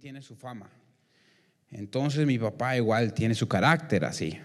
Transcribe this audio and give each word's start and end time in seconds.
tiene 0.00 0.22
su 0.22 0.36
fama. 0.36 0.70
Entonces 1.72 2.24
mi 2.24 2.38
papá 2.38 2.76
igual 2.76 3.12
tiene 3.12 3.34
su 3.34 3.48
carácter 3.48 4.04
así. 4.04 4.38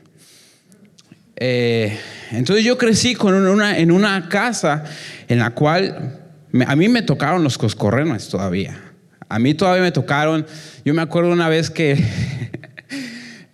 Eh, 1.36 1.96
entonces 2.32 2.66
yo 2.66 2.76
crecí 2.76 3.14
con 3.14 3.36
una, 3.36 3.78
en 3.78 3.92
una 3.92 4.30
casa 4.30 4.84
en 5.28 5.38
la 5.38 5.52
cual 5.52 6.20
a 6.66 6.76
mí 6.76 6.90
me 6.90 7.04
tocaron 7.04 7.44
los 7.44 7.60
coscorrenos 7.60 8.30
todavía. 8.30 8.82
A 9.30 9.38
mí 9.38 9.54
todavía 9.54 9.84
me 9.84 9.92
tocaron, 9.92 10.48
yo 10.84 10.94
me 10.96 11.04
acuerdo 11.04 11.32
una 11.32 11.50
vez 11.50 11.70
que 11.70 12.04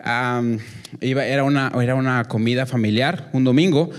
era, 0.00 1.44
una, 1.44 1.70
era 1.82 1.94
una 1.96 2.24
comida 2.24 2.64
familiar, 2.64 3.28
un 3.34 3.44
domingo, 3.44 3.90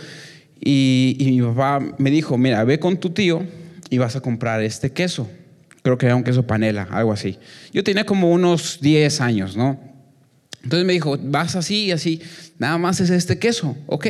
y, 0.60 1.18
y 1.20 1.32
mi 1.32 1.42
papá 1.42 1.80
me 2.00 2.10
dijo, 2.10 2.36
mira, 2.36 2.64
ve 2.64 2.80
con 2.80 2.98
tu 2.98 3.12
tío 3.12 3.46
y 3.92 4.00
vas 4.00 4.16
a 4.16 4.22
comprar 4.22 4.64
este 4.64 4.92
queso. 4.92 5.30
Creo 5.82 5.98
que 5.98 6.06
era 6.06 6.16
un 6.16 6.24
queso 6.24 6.46
panela, 6.46 6.84
algo 6.92 7.12
así. 7.12 7.38
Yo 7.74 7.84
tenía 7.84 8.06
como 8.06 8.32
unos 8.32 8.80
10 8.82 9.22
años, 9.22 9.58
¿no? 9.58 9.80
Entonces 10.64 10.86
me 10.86 10.94
dijo, 10.94 11.18
vas 11.20 11.56
así 11.56 11.86
y 11.86 11.92
así, 11.92 12.22
nada 12.60 12.78
más 12.78 13.00
es 13.00 13.10
este 13.10 13.40
queso, 13.40 13.76
ok. 13.88 14.08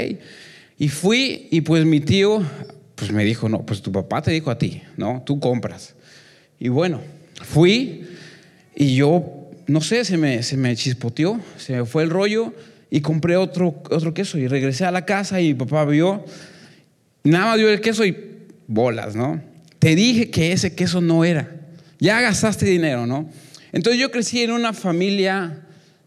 Y 0.78 0.90
fui 0.90 1.48
y 1.52 1.62
pues 1.62 1.86
mi 1.86 2.02
tío, 2.02 2.44
pues 2.96 3.12
me 3.12 3.24
dijo, 3.24 3.48
no, 3.48 3.66
pues 3.66 3.82
tu 3.82 3.92
papá 3.92 4.22
te 4.22 4.32
dijo 4.32 4.52
a 4.52 4.58
ti, 4.58 4.82
¿no? 4.98 5.24
Tú 5.26 5.40
compras. 5.40 5.96
Y 6.60 6.68
bueno, 6.70 7.00
fui 7.42 8.08
y 8.76 8.96
yo, 8.96 9.50
no 9.68 9.80
sé, 9.80 10.04
se 10.04 10.18
me, 10.18 10.44
se 10.44 10.58
me 10.58 10.76
chispoteó, 10.76 11.40
se 11.58 11.78
me 11.78 11.86
fue 11.86 12.04
el 12.04 12.10
rollo 12.10 12.54
y 12.90 13.00
compré 13.00 13.38
otro, 13.38 13.82
otro 13.90 14.14
queso 14.14 14.38
y 14.38 14.48
regresé 14.48 14.86
a 14.86 14.92
la 14.92 15.06
casa 15.06 15.40
y 15.40 15.50
mi 15.50 15.54
papá 15.54 15.86
vio, 15.86 16.26
nada 17.24 17.46
más 17.46 17.58
dio 17.58 17.70
el 17.70 17.80
queso 17.80 18.06
y 18.06 18.18
bolas, 18.68 19.16
¿no? 19.16 19.42
Te 19.80 19.96
dije 19.96 20.30
que 20.30 20.52
ese 20.52 20.76
queso 20.76 21.00
no 21.00 21.24
era. 21.24 21.61
Ya 22.02 22.20
gastaste 22.20 22.66
dinero, 22.66 23.06
¿no? 23.06 23.30
Entonces 23.72 24.02
yo 24.02 24.10
crecí 24.10 24.42
en 24.42 24.50
una 24.50 24.74
familia 24.74 25.62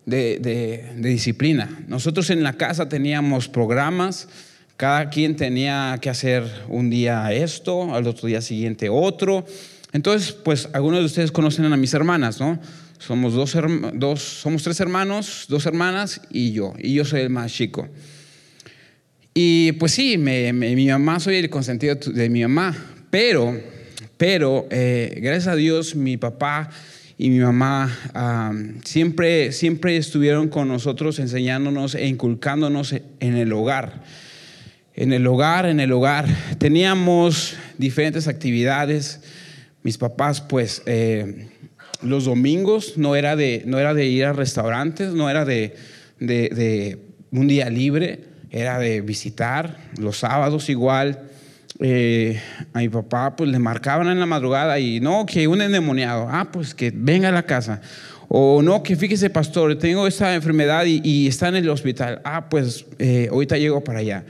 de, 0.04 0.92
disciplina. 0.98 1.84
Nosotros 1.86 2.30
en 2.30 2.42
la 2.42 2.54
casa 2.54 2.88
teníamos 2.88 3.48
programas, 3.48 4.28
cada 4.76 5.09
quien 5.09 5.36
tenía 5.36 5.96
que 6.02 6.10
hacer 6.10 6.42
un 6.68 6.90
día 6.90 7.32
esto, 7.32 7.95
al 7.95 8.09
otro 8.09 8.26
día 8.26 8.40
siguiente 8.40 8.88
otro. 8.88 9.46
Entonces, 9.92 10.32
pues 10.32 10.68
algunos 10.73 10.98
de 10.98 11.06
ustedes 11.06 11.30
conocen 11.30 11.73
a 11.73 11.76
mis 11.76 11.95
hermanas, 11.95 12.40
¿no? 12.40 12.58
Somos, 12.98 13.34
dos, 13.34 13.56
dos, 13.95 14.20
somos 14.20 14.64
tres 14.64 14.80
hermanos, 14.80 15.46
dos 15.48 15.64
hermanas 15.64 16.23
y 16.29 16.51
yo, 16.51 16.74
y 16.76 16.95
yo 16.95 17.04
soy 17.04 17.20
el 17.20 17.30
más 17.30 17.52
chico. 17.52 17.88
Y 19.32 19.70
pues 19.73 19.92
sí, 19.92 20.18
mi 20.18 20.86
mamá, 20.88 21.20
soy 21.20 21.36
el 21.36 21.51
consentido 21.51 21.95
de 21.95 22.29
mi 22.29 22.42
mamá, 22.42 22.76
pero 23.10 23.73
pero 24.16 24.66
eh, 24.70 25.18
gracias 25.20 25.48
a 25.48 25.57
Dios 25.57 25.96
mi 25.96 26.16
papá 26.16 26.70
y 27.16 27.30
mi 27.30 27.38
mamá 27.38 27.96
siempre, 28.84 29.52
siempre 29.52 29.96
estuvieron 29.96 30.48
con 30.48 30.68
nosotros 30.68 31.18
enseñándonos 31.18 31.95
e 31.95 32.07
inculcándonos 32.07 32.92
en 32.92 33.37
el 33.37 33.52
hogar. 33.52 34.02
En 34.95 35.12
el 35.12 35.26
hogar, 35.26 35.66
en 35.66 35.80
el 35.80 35.92
hogar. 35.92 36.26
Teníamos 36.59 37.57
diferentes 37.79 38.26
actividades. 38.29 39.20
Mis 39.82 39.98
papás, 39.98 40.40
pues, 40.40 40.82
eh, 40.87 41.48
los 42.02 42.24
domingos 42.24 42.96
no 42.96 43.16
era, 43.16 43.37
de, 43.37 43.62
no 43.66 43.79
era 43.79 43.95
de 43.95 44.07
ir 44.07 44.24
a 44.24 44.32
restaurantes, 44.32 45.12
no 45.12 45.30
era 45.30 45.45
de, 45.45 45.76
de 46.18 46.98
un 47.30 47.48
día 47.48 47.70
libre, 47.70 48.24
era 48.51 48.79
de 48.79 49.01
visitar. 49.01 49.79
Los 49.98 50.18
sábados 50.18 50.68
igual. 50.68 51.30
Eh, 51.80 52.40
a 52.72 52.78
mi 52.78 52.88
papá 52.88 53.34
pues 53.34 53.50
le 53.50 53.58
marcaban 53.58 54.08
en 54.08 54.20
la 54.20 54.26
madrugada 54.26 54.78
y 54.78 55.00
no, 55.00 55.26
que 55.26 55.48
un 55.48 55.60
endemoniado, 55.60 56.28
ah, 56.30 56.48
pues 56.52 56.74
que 56.74 56.92
venga 56.94 57.28
a 57.28 57.32
la 57.32 57.42
casa. 57.44 57.80
O 58.28 58.62
no, 58.62 58.82
que 58.82 58.96
fíjese, 58.96 59.30
pastor, 59.30 59.78
tengo 59.78 60.06
esta 60.06 60.34
enfermedad 60.34 60.84
y, 60.86 61.26
está 61.26 61.48
en 61.48 61.56
el 61.56 61.68
hospital. 61.68 62.20
Ah, 62.24 62.48
pues 62.48 62.86
eh, 62.98 63.28
ahorita 63.30 63.58
llego 63.58 63.82
para 63.82 64.00
allá. 64.00 64.25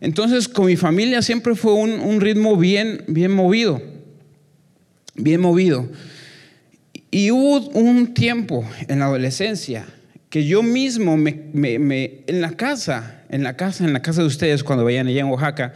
Entonces, 0.00 0.48
con 0.48 0.66
mi 0.66 0.76
familia 0.76 1.22
siempre 1.22 1.54
fue 1.54 1.72
un, 1.72 2.20
ritmo 2.20 2.56
bien, 2.56 3.04
bien 3.08 3.32
movido. 3.32 3.82
Bien 5.14 5.40
movido. 5.40 5.88
Y 7.10 7.30
hubo 7.30 7.68
un 7.70 8.14
tiempo 8.14 8.68
en 8.86 9.00
la 9.00 9.06
adolescencia 9.06 9.86
que 10.30 10.44
yo 10.44 10.62
mismo 10.62 11.16
me, 11.16 11.48
me, 11.52 12.20
en 12.26 12.40
la 12.40 12.52
casa, 12.52 13.22
en 13.30 13.42
la 13.42 13.56
casa, 13.56 13.84
en 13.84 13.92
la 13.92 14.02
casa 14.02 14.20
de 14.20 14.26
ustedes, 14.26 14.62
cuando 14.62 14.84
vayan 14.84 15.06
allá 15.06 15.20
en 15.20 15.26
Oaxaca, 15.26 15.72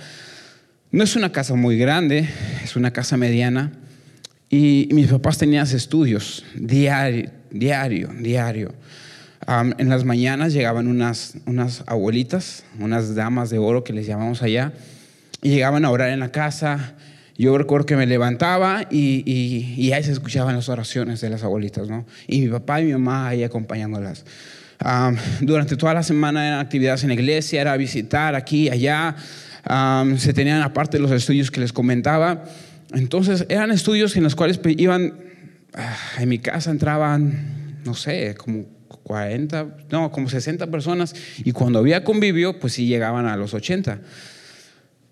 no 0.93 1.03
es 1.03 1.17
una 1.17 1.33
casa 1.33 1.55
muy 1.55 1.79
grande, 1.79 2.29
es 2.63 2.77
una 2.77 2.93
casa 2.93 3.17
mediana. 3.17 3.73
Y 4.51 4.91
mis 4.93 5.09
papás 5.09 5.39
tenían 5.39 5.67
estudios 5.67 6.45
diario, 6.55 7.31
diario, 7.51 8.11
diario. 8.21 8.75
en 9.49 9.89
las 9.89 10.05
mañanas 10.05 10.53
llegaban 10.53 10.87
unas, 10.89 11.39
unas 11.47 11.83
abuelitas, 11.87 12.65
unas 12.79 13.15
damas 13.15 13.49
de 13.49 13.57
oro 13.57 13.83
que 13.83 13.95
les 13.95 14.07
llamamos 14.07 14.43
allá, 14.43 14.75
y 15.41 15.49
llegaban 15.49 15.87
a 15.87 15.91
orar 15.91 16.11
en 16.11 16.21
la 16.21 16.31
casa. 16.31 16.95
Yo 17.39 17.57
recuerdo 17.57 17.87
que 17.87 17.97
me 17.97 18.07
levantaba 18.07 18.83
y, 18.91 19.25
y, 19.25 19.93
ahí 19.93 20.05
se 20.05 20.13
escuchaban 20.13 20.55
las 20.55 20.69
oraciones 20.69 21.23
de 21.23 21.31
las 21.31 21.43
abuelitas, 21.43 21.89
¿no? 21.89 22.05
Y 22.29 22.43
mi 22.43 22.49
papá 22.49 22.83
y 22.83 22.85
mi 22.85 22.93
mamá 22.93 23.29
ahí 23.29 23.43
acompañándolas. 23.43 24.27
durante 25.41 25.77
toda 25.79 25.95
la 25.95 26.03
semana 26.03 26.47
eran 26.47 26.61
actividades 26.61 27.03
en 27.03 27.09
la 27.09 27.15
iglesia, 27.15 27.63
era 27.63 27.75
visitar 27.79 28.35
aquí, 28.35 28.69
allá 28.69 29.17
se 30.19 30.33
tenían 30.33 30.63
aparte 30.63 30.99
los 30.99 31.11
estudios 31.11 31.51
que 31.51 31.61
les 31.61 31.73
comentaba. 31.73 32.45
Entonces 32.93 33.47
eran 33.49 33.71
estudios 33.71 34.17
en 34.17 34.25
los 34.25 34.35
cuales 34.35 34.61
iban, 34.65 35.15
ah, 35.75 35.97
en 36.19 36.29
mi 36.29 36.39
casa 36.39 36.71
entraban, 36.71 37.81
no 37.85 37.95
sé, 37.95 38.35
como 38.35 38.67
40, 39.03 39.77
no, 39.91 40.11
como 40.11 40.29
60 40.29 40.67
personas 40.69 41.15
y 41.39 41.53
cuando 41.53 41.79
había 41.79 42.05
convivio, 42.05 42.59
pues 42.59 42.75
sí 42.75 42.87
llegaban 42.87 43.27
a 43.27 43.37
los 43.37 43.55
80. 43.55 44.01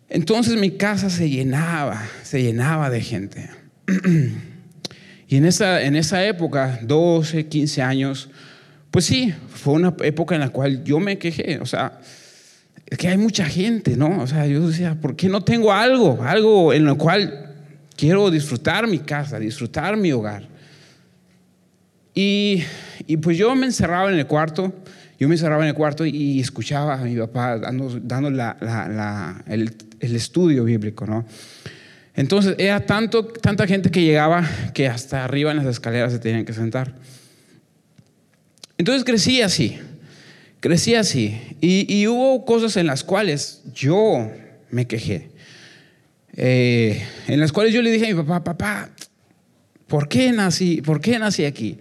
Entonces 0.09 0.57
mi 0.57 0.73
casa 0.73 1.09
se 1.09 1.31
llenaba, 1.31 2.03
se 2.23 2.43
llenaba 2.43 2.91
de 2.91 3.01
gente. 3.01 3.51
y 5.29 5.37
en 5.37 5.45
esa, 5.45 5.83
en 5.83 5.97
esa 5.97 6.25
época, 6.25 6.81
12, 6.83 7.47
15 7.47 7.83
años, 7.83 8.29
pues 8.91 9.05
sí, 9.05 9.33
fue 9.49 9.75
una 9.75 9.95
época 10.03 10.35
en 10.35 10.41
la 10.41 10.49
cual 10.51 10.83
yo 10.83 10.99
me 10.99 11.19
quejé, 11.19 11.59
o 11.61 11.67
sea, 11.67 12.01
es 12.91 12.99
que 12.99 13.07
hay 13.07 13.17
mucha 13.17 13.45
gente, 13.47 13.97
¿no? 13.97 14.21
O 14.21 14.27
sea, 14.27 14.47
yo 14.47 14.67
decía, 14.67 15.01
¿por 15.01 15.15
qué 15.15 15.29
no 15.29 15.43
tengo 15.45 15.73
algo? 15.73 16.21
Algo 16.23 16.73
en 16.73 16.85
lo 16.85 16.99
cual 16.99 17.55
quiero 17.97 18.31
disfrutar 18.31 18.89
mi 18.89 18.99
casa, 18.99 19.39
disfrutar 19.39 19.97
mi 19.97 20.11
hogar. 20.11 20.49
Y, 22.13 22.65
y 23.07 23.17
pues 23.19 23.39
yo 23.39 23.55
me 23.55 23.67
encerraba 23.67 24.11
en 24.11 24.19
el 24.19 24.27
cuarto, 24.27 24.75
yo 25.21 25.29
me 25.29 25.35
encerraba 25.37 25.63
en 25.63 25.69
el 25.69 25.75
cuarto 25.75 26.05
y 26.05 26.41
escuchaba 26.41 26.95
a 26.95 27.05
mi 27.05 27.15
papá 27.15 27.59
dando, 27.59 28.01
dando 28.03 28.29
la, 28.29 28.57
la, 28.61 29.45
el, 29.47 29.73
el, 30.01 30.17
estudio 30.17 30.65
bíblico, 30.65 31.07
¿no? 31.07 31.25
Entonces 32.17 32.57
era 32.59 32.85
tanto, 32.85 33.25
tanta 33.25 33.69
gente 33.69 33.91
que 33.93 34.03
llegaba 34.03 34.45
que 34.75 34.89
hasta 34.89 35.25
arriba 35.25 35.53
en 35.53 35.59
las 35.59 35.67
escaleras 35.67 36.13
se 36.13 36.19
tenían 36.19 36.45
que 36.45 36.53
sentar. 36.53 36.93
Entonces 38.77 39.05
crecí 39.05 39.43
así, 39.43 39.79
crecí 40.61 40.95
así. 40.95 41.41
Y, 41.61 42.07
hubo 42.07 42.45
cosas 42.45 42.77
en 42.77 42.87
las 42.87 43.03
cuales 43.03 43.63
yo 43.75 44.31
me 44.71 44.87
quejé. 44.87 45.31
Eh, 46.37 47.03
en 47.27 47.41
las 47.41 47.53
cuales 47.53 47.75
yo 47.75 47.83
le 47.83 47.91
dije 47.91 48.07
a 48.07 48.15
mi 48.15 48.23
papá, 48.23 48.45
papá, 48.45 48.91
¿por 49.87 50.09
qué 50.09 50.31
nací, 50.33 50.81
por 50.83 51.01
qué 51.01 51.19
nací 51.19 51.45
aquí? 51.45 51.79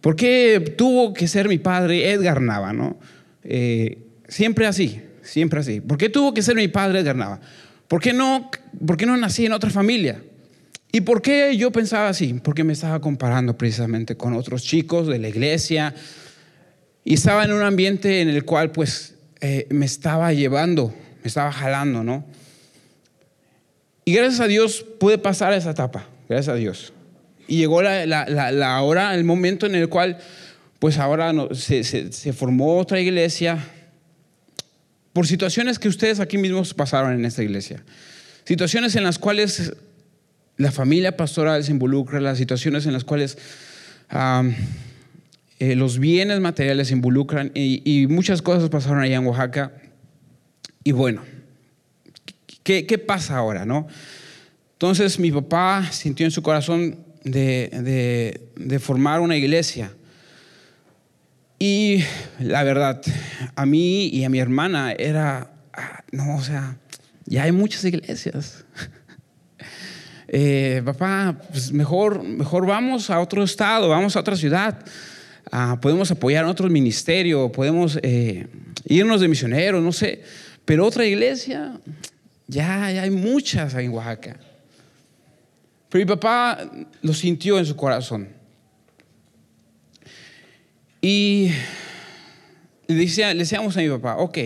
¿Por 0.00 0.16
qué 0.16 0.74
tuvo 0.78 1.12
que 1.12 1.28
ser 1.28 1.48
mi 1.48 1.58
padre 1.58 2.10
Edgar 2.10 2.40
Nava? 2.40 2.72
¿no? 2.72 2.98
Eh, 3.44 3.98
siempre 4.28 4.66
así, 4.66 5.00
siempre 5.22 5.60
así. 5.60 5.80
¿Por 5.80 5.98
qué 5.98 6.08
tuvo 6.08 6.32
que 6.32 6.42
ser 6.42 6.56
mi 6.56 6.68
padre 6.68 7.00
Edgar 7.00 7.16
Nava? 7.16 7.40
¿Por 7.86 8.00
qué, 8.00 8.12
no, 8.12 8.50
¿Por 8.86 8.96
qué 8.96 9.04
no 9.04 9.16
nací 9.16 9.44
en 9.46 9.52
otra 9.52 9.68
familia? 9.68 10.22
¿Y 10.92 11.02
por 11.02 11.22
qué 11.22 11.56
yo 11.56 11.70
pensaba 11.70 12.08
así? 12.08 12.34
Porque 12.42 12.64
me 12.64 12.72
estaba 12.72 13.00
comparando 13.00 13.56
precisamente 13.56 14.16
con 14.16 14.32
otros 14.34 14.64
chicos 14.64 15.06
de 15.06 15.18
la 15.18 15.28
iglesia, 15.28 15.94
y 17.04 17.14
estaba 17.14 17.44
en 17.44 17.52
un 17.52 17.62
ambiente 17.62 18.20
en 18.20 18.28
el 18.28 18.44
cual 18.44 18.72
pues 18.72 19.14
eh, 19.40 19.66
me 19.70 19.86
estaba 19.86 20.32
llevando, 20.32 20.94
me 21.22 21.28
estaba 21.28 21.52
jalando, 21.52 22.04
¿no? 22.04 22.24
Y 24.04 24.12
gracias 24.12 24.40
a 24.40 24.46
Dios 24.46 24.84
pude 24.98 25.18
pasar 25.18 25.52
esa 25.52 25.70
etapa, 25.70 26.06
gracias 26.28 26.54
a 26.54 26.56
Dios. 26.56 26.92
Y 27.46 27.56
llegó 27.58 27.82
la, 27.82 28.06
la, 28.06 28.82
hora, 28.82 29.14
el 29.14 29.24
momento 29.24 29.66
en 29.66 29.74
el 29.74 29.88
cual 29.88 30.18
pues 30.78 30.98
ahora 30.98 31.32
se, 31.52 31.84
se, 31.84 32.32
formó 32.32 32.78
otra 32.78 33.00
iglesia 33.00 33.58
por 35.12 35.26
situaciones 35.26 35.78
que 35.78 35.88
ustedes 35.88 36.20
aquí 36.20 36.38
mismos 36.38 36.74
pasaron 36.74 37.12
en 37.12 37.24
esta 37.24 37.42
iglesia. 37.42 37.82
Situaciones 38.44 38.94
en 38.96 39.04
las 39.04 39.18
cuales 39.18 39.74
la 40.56 40.70
familia 40.70 41.16
pastoral 41.16 41.64
se 41.64 41.72
involucra, 41.72 42.20
las 42.20 42.38
situaciones 42.38 42.86
en 42.86 42.92
las 42.92 43.04
cuales... 43.04 43.38
Eh, 45.60 45.76
los 45.76 45.98
bienes 45.98 46.40
materiales 46.40 46.88
se 46.88 46.94
involucran 46.94 47.52
y, 47.54 48.06
muchas 48.08 48.42
cosas 48.42 48.68
pasaron 48.68 49.00
allá 49.00 49.16
en 49.16 49.26
Oaxaca. 49.26 49.72
Y 50.82 50.90
bueno, 50.92 51.22
¿qué, 52.64 52.98
pasa 52.98 53.36
ahora? 53.36 53.64
No? 53.64 53.86
Entonces 54.72 55.20
mi 55.20 55.30
papá 55.30 55.86
sintió 55.92 56.26
en 56.26 56.32
su 56.32 56.42
corazón 56.42 56.98
de, 57.22 58.40
de 58.56 58.78
formar 58.78 59.20
una 59.20 59.36
iglesia. 59.36 59.92
Y 61.58 62.02
la 62.38 62.64
verdad, 62.64 63.02
a 63.54 63.66
mí 63.66 64.08
y 64.08 64.24
a 64.24 64.30
mi 64.30 64.38
hermana 64.38 64.92
era, 64.92 65.52
ah, 65.74 66.02
no, 66.10 66.36
o 66.36 66.42
sea, 66.42 66.78
ya 67.26 67.44
hay 67.44 67.52
muchas 67.52 67.84
iglesias. 67.84 68.64
Eh, 70.32 70.80
papá, 70.84 71.36
pues 71.50 71.72
mejor, 71.72 72.22
mejor 72.22 72.64
vamos 72.64 73.10
a 73.10 73.18
otro 73.18 73.42
estado, 73.42 73.88
vamos 73.88 74.14
a 74.14 74.20
otra 74.20 74.36
ciudad. 74.36 74.78
Ah, 75.50 75.78
podemos 75.80 76.10
apoyar 76.10 76.44
a 76.44 76.50
otro 76.50 76.68
ministerio, 76.68 77.50
podemos 77.50 77.98
eh, 78.02 78.46
irnos 78.86 79.20
de 79.20 79.28
misioneros, 79.28 79.82
no 79.82 79.92
sé. 79.92 80.22
Pero 80.64 80.86
otra 80.86 81.04
iglesia, 81.04 81.80
ya, 82.46 82.90
ya 82.90 83.02
hay 83.02 83.10
muchas 83.10 83.74
en 83.74 83.90
Oaxaca. 83.90 84.38
Pero 85.88 86.04
mi 86.04 86.08
papá 86.08 86.70
lo 87.02 87.12
sintió 87.12 87.58
en 87.58 87.66
su 87.66 87.74
corazón. 87.74 88.28
Y 91.02 91.50
le, 92.86 92.94
decía, 92.94 93.32
le 93.32 93.40
decíamos 93.40 93.76
a 93.76 93.80
mi 93.80 93.88
papá, 93.88 94.16
ok, 94.16 94.38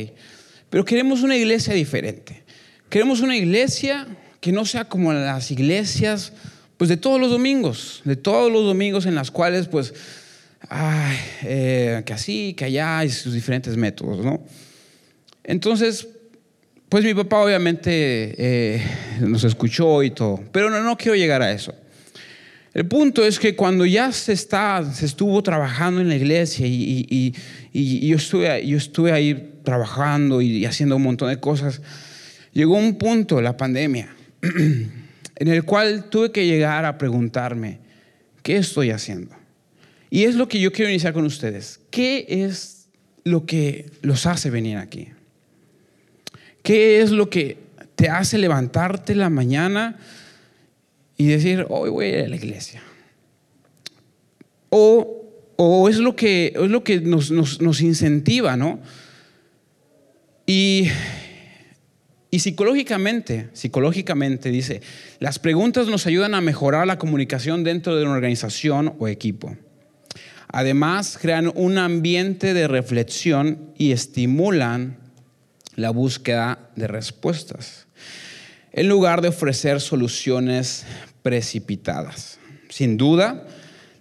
pero 0.71 0.85
queremos 0.85 1.23
una 1.23 1.37
iglesia 1.37 1.75
diferente. 1.75 2.45
Queremos 2.89 3.21
una 3.21 3.37
iglesia 3.37 4.07
que 4.41 4.53
no 4.53 4.65
sea 4.65 4.85
como 4.85 5.13
las 5.13 5.51
iglesias, 5.51 6.33
pues 6.77 6.89
de 6.89 6.97
todos 6.97 7.21
los 7.21 7.31
domingos, 7.31 8.03
de 8.05 8.17
todos 8.17 8.53
los 8.53 8.65
domingos 8.65 9.07
en 9.07 9.15
las 9.15 9.31
cuales, 9.31 9.69
pues, 9.69 9.95
ay, 10.69 11.17
eh, 11.43 12.03
que 12.05 12.13
así, 12.13 12.55
que 12.55 12.65
allá, 12.67 13.05
y 13.05 13.11
sus 13.11 13.35
diferentes 13.35 13.77
métodos, 13.77 14.25
¿no? 14.25 14.45
Entonces, 15.43 16.09
pues 16.89 17.05
mi 17.05 17.15
papá 17.15 17.39
obviamente 17.39 18.35
eh, 18.39 18.83
nos 19.21 19.45
escuchó 19.45 20.03
y 20.03 20.11
todo, 20.11 20.41
pero 20.53 20.71
no, 20.71 20.83
no 20.83 20.97
quiero 20.97 21.17
llegar 21.17 21.43
a 21.43 21.53
eso. 21.53 21.75
El 22.73 22.87
punto 22.87 23.25
es 23.25 23.39
que 23.39 23.55
cuando 23.55 23.87
ya 23.87 24.11
se, 24.11 24.33
está, 24.33 24.85
se 24.93 25.07
estuvo 25.07 25.41
trabajando 25.43 26.01
en 26.01 26.09
la 26.09 26.17
iglesia 26.17 26.67
y, 26.67 27.33
y, 27.73 28.09
yo, 28.09 28.17
estuve, 28.17 28.67
yo 28.67 28.77
estuve 28.77 29.13
ahí 29.13 29.61
trabajando 29.63 30.43
y 30.43 30.65
haciendo 30.65 30.97
un 30.97 31.03
montón 31.03 31.29
de 31.29 31.39
cosas, 31.39 31.81
llegó 32.53 32.77
un 32.77 32.97
punto, 32.97 33.41
la 33.41 33.57
pandemia, 33.57 34.09
en 34.43 35.49
el 35.49 35.65
cual 35.65 36.11
tuve 36.11 36.33
que 36.33 36.47
llegar 36.47 36.85
a 36.85 36.99
preguntarme, 36.99 37.79
¿qué 38.43 38.57
estoy 38.57 38.91
haciendo? 38.91 39.44
Y 40.15 40.27
es 40.27 40.37
lo 40.37 40.47
que 40.47 40.61
yo 40.61 40.71
quiero 40.71 40.93
iniciar 40.93 41.13
con 41.13 41.25
ustedes. 41.25 41.81
¿Qué 41.91 42.25
es 42.29 42.87
lo 43.25 43.47
que 43.47 43.91
los 44.01 44.27
hace 44.27 44.49
venir 44.49 44.77
aquí? 44.77 45.09
¿Qué 46.63 47.01
es 47.01 47.11
lo 47.11 47.29
que 47.29 47.59
te 47.97 48.09
hace 48.09 48.39
levantarte 48.39 49.17
la 49.17 49.29
mañana 49.29 49.99
y 51.17 51.27
decir, 51.27 51.67
hoy 51.69 51.91
voy 51.91 52.05
a 52.05 52.09
ir 52.11 52.25
a 52.27 52.29
la 52.29 52.37
iglesia? 52.37 52.81
O, 54.71 55.25
o 55.57 55.89
es 55.89 55.97
lo 55.97 56.15
que, 56.15 56.53
es 56.55 56.71
lo 56.71 56.85
que 56.85 57.01
nos, 57.01 57.33
nos, 57.33 57.61
nos 57.61 57.81
incentiva, 57.81 58.57
¿no? 58.57 58.79
Y 60.47 60.91
y 62.31 62.41
psicológicamente, 62.41 63.49
psicológicamente 63.53 64.51
dice, 64.51 64.81
las 65.21 65.39
preguntas 65.39 65.87
nos 65.87 66.07
ayudan 66.09 66.35
a 66.35 66.41
mejorar 66.41 66.85
la 66.85 66.99
comunicación 66.99 67.63
dentro 67.63 67.95
de 67.95 68.03
una 68.03 68.15
organización 68.15 68.95
o 68.99 69.07
equipo. 69.07 69.57
Además, 70.57 71.19
crean 71.21 71.51
un 71.57 71.79
ambiente 71.79 72.55
de 72.55 72.69
reflexión 72.69 73.73
y 73.77 73.91
estimulan 73.91 74.99
la 75.75 75.91
búsqueda 75.91 76.71
de 76.77 76.87
respuestas, 76.87 77.89
en 78.71 78.89
lugar 78.89 79.21
de 79.21 79.31
ofrecer 79.31 79.81
soluciones 79.81 80.87
precipitadas. 81.23 82.39
Sin 82.69 82.97
duda, 82.97 83.49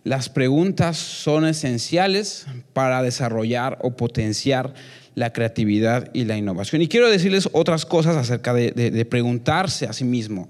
las 0.03 0.29
preguntas 0.29 0.97
son 0.97 1.47
esenciales 1.47 2.45
para 2.73 3.01
desarrollar 3.01 3.79
o 3.81 3.97
potenciar 3.97 4.75
la 5.15 5.33
creatividad 5.33 6.11
y 6.13 6.25
la 6.25 6.37
innovación. 6.37 6.83
Y 6.83 6.87
quiero 6.87 7.09
decirles 7.09 7.49
otras 7.53 7.83
cosas 7.83 8.15
acerca 8.15 8.53
de, 8.53 9.07
preguntarse 9.09 9.87
a 9.87 9.93
sí 9.93 10.03
mismo. 10.03 10.47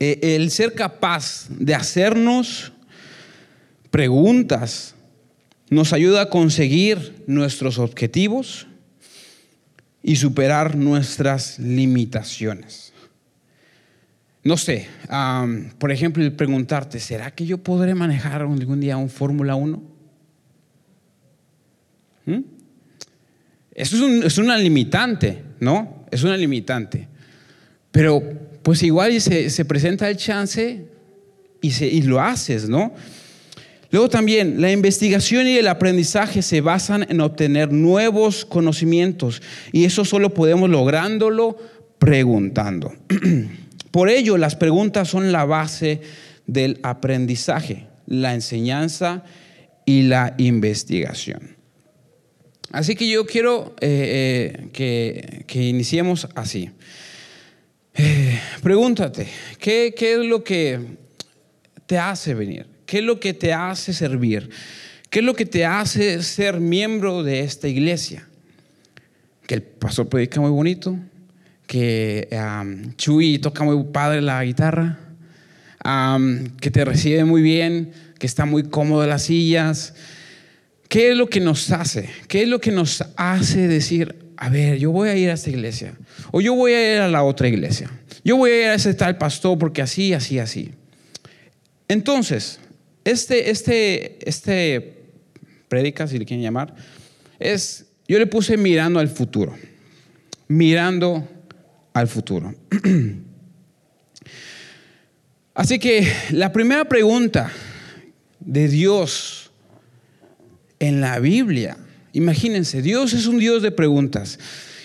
Eh, 0.00 0.34
el 0.34 0.50
ser 0.50 0.72
capaz 0.72 1.46
de 1.50 1.74
hacernos 1.74 2.72
preguntas 3.90 4.94
nos 5.70 5.92
ayuda 5.92 6.22
a 6.22 6.30
conseguir 6.30 7.24
nuestros 7.26 7.78
objetivos 7.78 8.66
y 10.02 10.16
superar 10.16 10.76
nuestras 10.76 11.58
limitaciones. 11.58 12.92
No 14.44 14.56
sé, 14.56 14.88
por 15.78 15.92
ejemplo, 15.92 16.24
preguntarte, 16.36 17.00
¿será 17.00 17.30
que 17.32 17.44
yo 17.44 17.58
podré 17.58 17.94
manejar 17.94 18.40
algún 18.40 18.80
día 18.80 18.96
un 18.96 19.10
Fórmula 19.10 19.54
1? 19.56 19.82
Eso 23.74 24.08
es, 24.08 24.38
una 24.38 24.56
limitante, 24.56 25.42
¿no? 25.60 26.04
Es 26.10 26.22
una 26.22 26.36
limitante. 26.36 27.08
Pero 27.90 28.22
pues 28.62 28.82
igual 28.82 29.20
se, 29.20 29.50
se 29.50 29.64
presenta 29.64 30.08
el 30.08 30.16
chance 30.16 30.84
y, 31.60 31.70
se, 31.70 31.86
y 31.86 32.02
lo 32.02 32.20
haces, 32.20 32.68
¿no? 32.68 32.92
Luego 33.90 34.08
también, 34.08 34.60
la 34.60 34.70
investigación 34.70 35.46
y 35.46 35.56
el 35.56 35.68
aprendizaje 35.68 36.42
se 36.42 36.60
basan 36.60 37.06
en 37.08 37.20
obtener 37.20 37.72
nuevos 37.72 38.44
conocimientos 38.44 39.40
y 39.72 39.84
eso 39.84 40.04
solo 40.04 40.34
podemos 40.34 40.68
lográndolo 40.68 41.56
preguntando. 41.98 42.92
Por 43.90 44.10
ello, 44.10 44.36
las 44.36 44.56
preguntas 44.56 45.08
son 45.08 45.32
la 45.32 45.46
base 45.46 46.02
del 46.46 46.78
aprendizaje, 46.82 47.86
la 48.06 48.34
enseñanza 48.34 49.24
y 49.86 50.02
la 50.02 50.34
investigación. 50.36 51.56
Así 52.70 52.94
que 52.94 53.08
yo 53.08 53.24
quiero 53.24 53.74
eh, 53.80 54.68
eh, 54.78 55.42
que, 55.46 55.62
iniciemos 55.62 56.28
así. 56.34 56.70
Eh, 57.94 58.38
pregúntate, 58.62 59.26
¿qué, 59.58 59.94
es 59.98 60.18
lo 60.18 60.44
que 60.44 60.78
te 61.86 61.98
hace 61.98 62.34
venir? 62.34 62.77
¿Qué 62.88 63.00
es 63.00 63.04
lo 63.04 63.20
que 63.20 63.34
te 63.34 63.52
hace 63.52 63.92
servir? 63.92 64.48
¿Qué 65.10 65.18
es 65.18 65.24
lo 65.26 65.34
que 65.34 65.44
te 65.44 65.66
hace 65.66 66.22
ser 66.22 66.58
miembro 66.58 67.22
de 67.22 67.40
esta 67.40 67.68
iglesia? 67.68 68.26
Que 69.46 69.56
el 69.56 69.62
pastor 69.62 70.08
predica 70.08 70.40
muy 70.40 70.50
bonito, 70.50 70.98
que 71.66 72.30
Chuy 72.96 73.40
toca 73.40 73.62
muy 73.62 73.84
padre 73.92 74.22
la 74.22 74.42
guitarra, 74.42 74.98
que 76.62 76.70
te 76.70 76.82
recibe 76.86 77.26
muy 77.26 77.42
bien, 77.42 77.92
que 78.18 78.26
está 78.26 78.46
muy 78.46 78.62
cómodo 78.62 79.02
en 79.02 79.10
las 79.10 79.24
sillas, 79.24 79.92
¿Qué 80.88 81.10
es 81.10 81.16
lo 81.18 81.28
que 81.28 81.40
nos 81.40 81.70
hace? 81.70 82.08
¿Qué 82.26 82.44
es 82.44 82.48
lo 82.48 82.62
que 82.62 82.72
nos 82.72 83.04
hace 83.16 83.68
decir, 83.68 84.16
a 84.38 84.48
ver, 84.48 84.78
yo 84.78 84.90
voy 84.90 85.10
a 85.10 85.16
ir 85.16 85.28
a 85.28 85.34
esta 85.34 85.50
iglesia? 85.50 85.92
O 86.32 86.40
yo 86.40 86.54
voy 86.54 86.72
a 86.72 86.94
ir 86.94 87.02
a 87.02 87.08
la 87.08 87.22
otra 87.22 87.48
iglesia. 87.48 87.90
Yo 88.24 88.38
voy 88.38 88.52
a 88.52 88.62
ir 88.62 88.68
a 88.68 88.74
ese 88.74 88.94
tal 88.94 89.18
pastor 89.18 89.58
porque 89.58 89.82
así, 89.82 90.14
así, 90.14 90.38
así. 90.38 90.72
Entonces, 91.88 92.58
este, 93.10 93.50
este, 93.50 94.18
este 94.28 94.98
predica, 95.68 96.06
si 96.06 96.18
le 96.18 96.26
quieren 96.26 96.42
llamar, 96.42 96.74
es, 97.38 97.86
yo 98.06 98.18
le 98.18 98.26
puse 98.26 98.56
mirando 98.56 98.98
al 99.00 99.08
futuro. 99.08 99.56
Mirando 100.48 101.26
al 101.94 102.06
futuro. 102.06 102.54
Así 105.54 105.78
que 105.78 106.06
la 106.30 106.52
primera 106.52 106.84
pregunta 106.84 107.50
de 108.40 108.68
Dios 108.68 109.50
en 110.78 111.00
la 111.00 111.18
Biblia. 111.18 111.78
Imagínense, 112.12 112.82
Dios 112.82 113.14
es 113.14 113.26
un 113.26 113.38
Dios 113.38 113.62
de 113.62 113.70
preguntas 113.70 114.38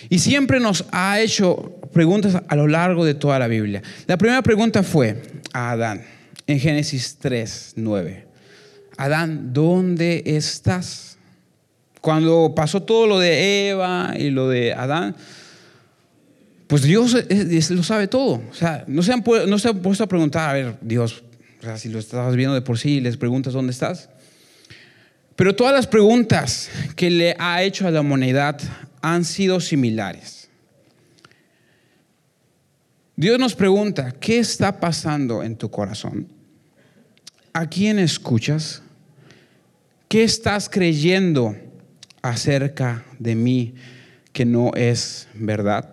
y 0.08 0.18
siempre 0.18 0.60
nos 0.60 0.84
ha 0.92 1.20
hecho 1.20 1.78
preguntas 1.92 2.42
a 2.48 2.56
lo 2.56 2.66
largo 2.68 3.04
de 3.04 3.14
toda 3.14 3.38
la 3.38 3.48
Biblia. 3.48 3.82
La 4.06 4.16
primera 4.16 4.42
pregunta 4.42 4.82
fue 4.82 5.22
a 5.52 5.72
Adán 5.72 6.04
en 6.46 6.60
Génesis 6.60 7.16
3, 7.20 7.74
9. 7.76 8.26
Adán, 8.96 9.52
¿dónde 9.52 10.22
estás? 10.26 11.18
Cuando 12.00 12.52
pasó 12.54 12.82
todo 12.82 13.06
lo 13.06 13.18
de 13.18 13.70
Eva 13.70 14.14
y 14.16 14.30
lo 14.30 14.48
de 14.48 14.72
Adán, 14.72 15.16
pues 16.66 16.82
Dios 16.82 17.16
lo 17.70 17.82
sabe 17.82 18.08
todo. 18.08 18.42
O 18.50 18.54
sea, 18.54 18.84
no 18.86 19.02
se 19.02 19.12
han, 19.12 19.24
no 19.48 19.58
se 19.58 19.68
han 19.68 19.80
puesto 19.80 20.04
a 20.04 20.06
preguntar, 20.06 20.50
a 20.50 20.52
ver, 20.52 20.76
Dios, 20.80 21.24
si 21.76 21.88
lo 21.88 21.98
estabas 21.98 22.36
viendo 22.36 22.54
de 22.54 22.62
por 22.62 22.78
sí 22.78 22.96
y 22.96 23.00
les 23.00 23.16
preguntas 23.16 23.52
dónde 23.52 23.72
estás. 23.72 24.10
Pero 25.36 25.56
todas 25.56 25.74
las 25.74 25.86
preguntas 25.86 26.68
que 26.94 27.10
le 27.10 27.34
ha 27.38 27.62
hecho 27.62 27.86
a 27.88 27.90
la 27.90 28.00
humanidad 28.00 28.60
han 29.00 29.24
sido 29.24 29.60
similares. 29.60 30.48
Dios 33.16 33.38
nos 33.38 33.54
pregunta, 33.54 34.12
¿qué 34.12 34.38
está 34.38 34.80
pasando 34.80 35.42
en 35.42 35.56
tu 35.56 35.70
corazón? 35.70 36.28
¿A 37.56 37.68
quién 37.68 38.00
escuchas? 38.00 38.82
¿Qué 40.08 40.24
estás 40.24 40.68
creyendo 40.68 41.54
acerca 42.20 43.04
de 43.20 43.36
mí 43.36 43.74
que 44.32 44.44
no 44.44 44.72
es 44.74 45.28
verdad? 45.34 45.88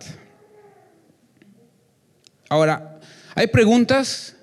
Ahora, 2.48 2.98
hay 3.36 3.46
preguntas 3.46 4.34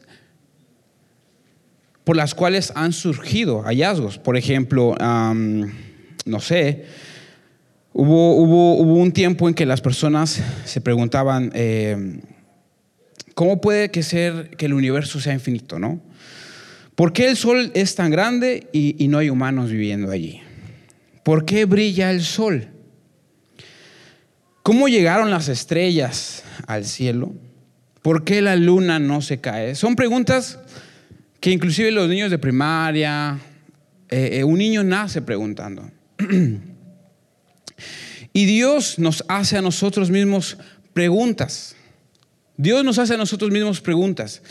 por 2.05 2.15
las 2.15 2.33
cuales 2.33 2.71
han 2.73 2.93
surgido 2.93 3.63
hallazgos. 3.63 4.17
Por 4.17 4.37
ejemplo, 4.37 4.95
no 4.97 6.39
sé, 6.39 6.85
hubo, 7.91 8.75
un 8.75 9.11
tiempo 9.11 9.49
en 9.49 9.55
que 9.55 9.65
las 9.65 9.81
personas 9.81 10.41
se 10.63 10.79
preguntaban, 10.79 11.51
eh, 11.53 12.21
¿cómo 13.33 13.59
puede 13.59 13.91
que, 13.91 14.03
ser, 14.03 14.51
que 14.51 14.67
el 14.67 14.73
universo 14.73 15.19
sea 15.19 15.33
infinito? 15.33 15.79
¿no? 15.79 16.07
¿Por 16.99 17.13
qué 17.13 17.29
el 17.29 17.37
sol 17.37 17.71
es 17.75 17.95
tan 17.95 18.11
grande 18.11 18.67
y, 18.73 19.01
y 19.01 19.07
no 19.07 19.19
hay 19.19 19.29
humanos 19.29 19.71
viviendo 19.71 20.11
allí? 20.11 20.41
¿Por 21.23 21.45
qué 21.45 21.63
brilla 21.63 22.11
el 22.11 22.21
sol? 22.21 22.67
¿Cómo 24.63 24.89
llegaron 24.89 25.31
las 25.31 25.47
estrellas 25.47 26.43
al 26.67 26.83
cielo? 26.83 27.33
¿Por 28.01 28.25
qué 28.25 28.41
la 28.41 28.57
luna 28.57 28.99
no 28.99 29.21
se 29.21 29.39
cae? 29.39 29.75
Son 29.75 29.95
preguntas 29.95 30.59
que 31.39 31.51
inclusive 31.51 31.89
los 31.91 32.09
niños 32.09 32.31
de 32.31 32.37
primaria, 32.37 33.39
eh, 34.09 34.31
eh, 34.33 34.43
un 34.43 34.57
niño 34.57 34.83
nace 34.83 35.21
preguntando. 35.21 35.89
y 38.33 38.45
Dios 38.45 38.99
nos 38.99 39.23
hace 39.29 39.57
a 39.57 39.61
nosotros 39.61 40.11
mismos 40.11 40.57
preguntas. 40.91 41.77
Dios 42.57 42.83
nos 42.83 42.99
hace 42.99 43.13
a 43.13 43.17
nosotros 43.17 43.51
mismos 43.51 43.79
preguntas. 43.79 44.41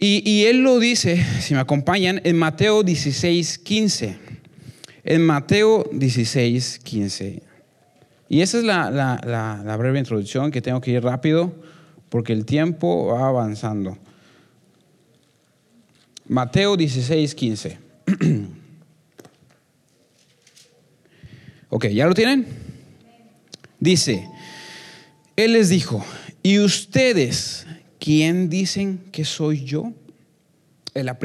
Y, 0.00 0.44
Él 0.44 0.58
lo 0.58 0.78
dice, 0.78 1.24
si 1.40 1.54
me 1.54 1.60
acompañan, 1.60 2.20
en 2.22 2.36
Mateo 2.36 2.84
16, 2.84 3.58
15. 3.58 4.16
En 5.02 5.26
Mateo 5.26 5.88
16, 5.92 6.78
15. 6.84 7.42
Y 8.28 8.40
esa 8.40 8.58
es 8.58 8.64
la, 8.64 8.90
la, 8.90 9.62
la 9.64 9.76
breve 9.76 9.98
introducción 9.98 10.52
que 10.52 10.62
tengo 10.62 10.80
que 10.80 10.92
ir 10.92 11.02
rápido 11.02 11.52
porque 12.10 12.32
el 12.32 12.44
tiempo 12.44 13.06
va 13.06 13.26
avanzando. 13.26 13.98
Mateo 16.28 16.76
16, 16.76 17.34
15. 17.34 17.78
ok, 21.70 21.86
¿ya 21.86 22.06
lo 22.06 22.14
tienen? 22.14 22.46
Dice, 23.80 24.28
Él 25.34 25.54
les 25.54 25.70
dijo, 25.70 26.04
¿y 26.42 26.60
ustedes 26.60 27.66
quién 27.98 28.48
dicen 28.48 29.00
que 29.12 29.24
soy 29.24 29.64
yo? 29.64 29.92
La 30.94 31.18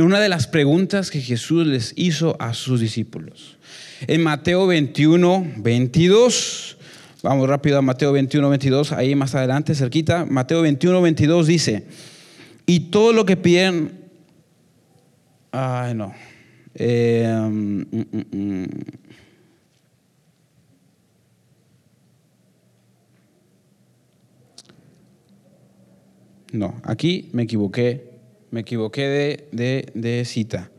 una 0.00 0.20
de 0.20 0.28
las 0.28 0.46
preguntas 0.46 1.10
que 1.10 1.20
Jesús 1.20 1.66
les 1.66 1.92
hizo 1.96 2.36
a 2.40 2.54
sus 2.54 2.80
discípulos. 2.80 3.58
En 4.06 4.22
Mateo 4.22 4.66
21, 4.66 5.52
22, 5.58 6.78
vamos 7.22 7.48
rápido 7.48 7.78
a 7.78 7.82
Mateo 7.82 8.12
21, 8.12 8.48
22, 8.48 8.92
ahí 8.92 9.14
más 9.14 9.34
adelante, 9.34 9.74
cerquita, 9.74 10.24
Mateo 10.24 10.62
21, 10.62 11.02
22 11.02 11.46
dice, 11.46 11.84
y 12.66 12.90
todo 12.90 13.12
lo 13.12 13.26
que 13.26 13.36
piden, 13.36 13.92
ay 15.50 15.94
no, 15.94 16.14
eh, 16.74 17.28
mm, 17.28 17.82
mm, 17.90 18.24
mm. 18.32 18.66
No, 26.52 26.80
aquí 26.84 27.28
me 27.32 27.42
equivoqué, 27.44 28.10
me 28.50 28.60
equivoqué 28.60 29.48
de, 29.52 29.90
de 29.94 30.24
cita. 30.24 30.70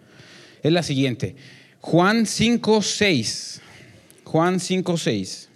Es 0.61 0.71
la 0.71 0.83
siguiente, 0.83 1.35
Juan 1.81 2.25
5, 2.25 2.81
6, 2.81 3.61
Juan 4.23 4.59
5, 4.59 4.97
6. 4.97 5.49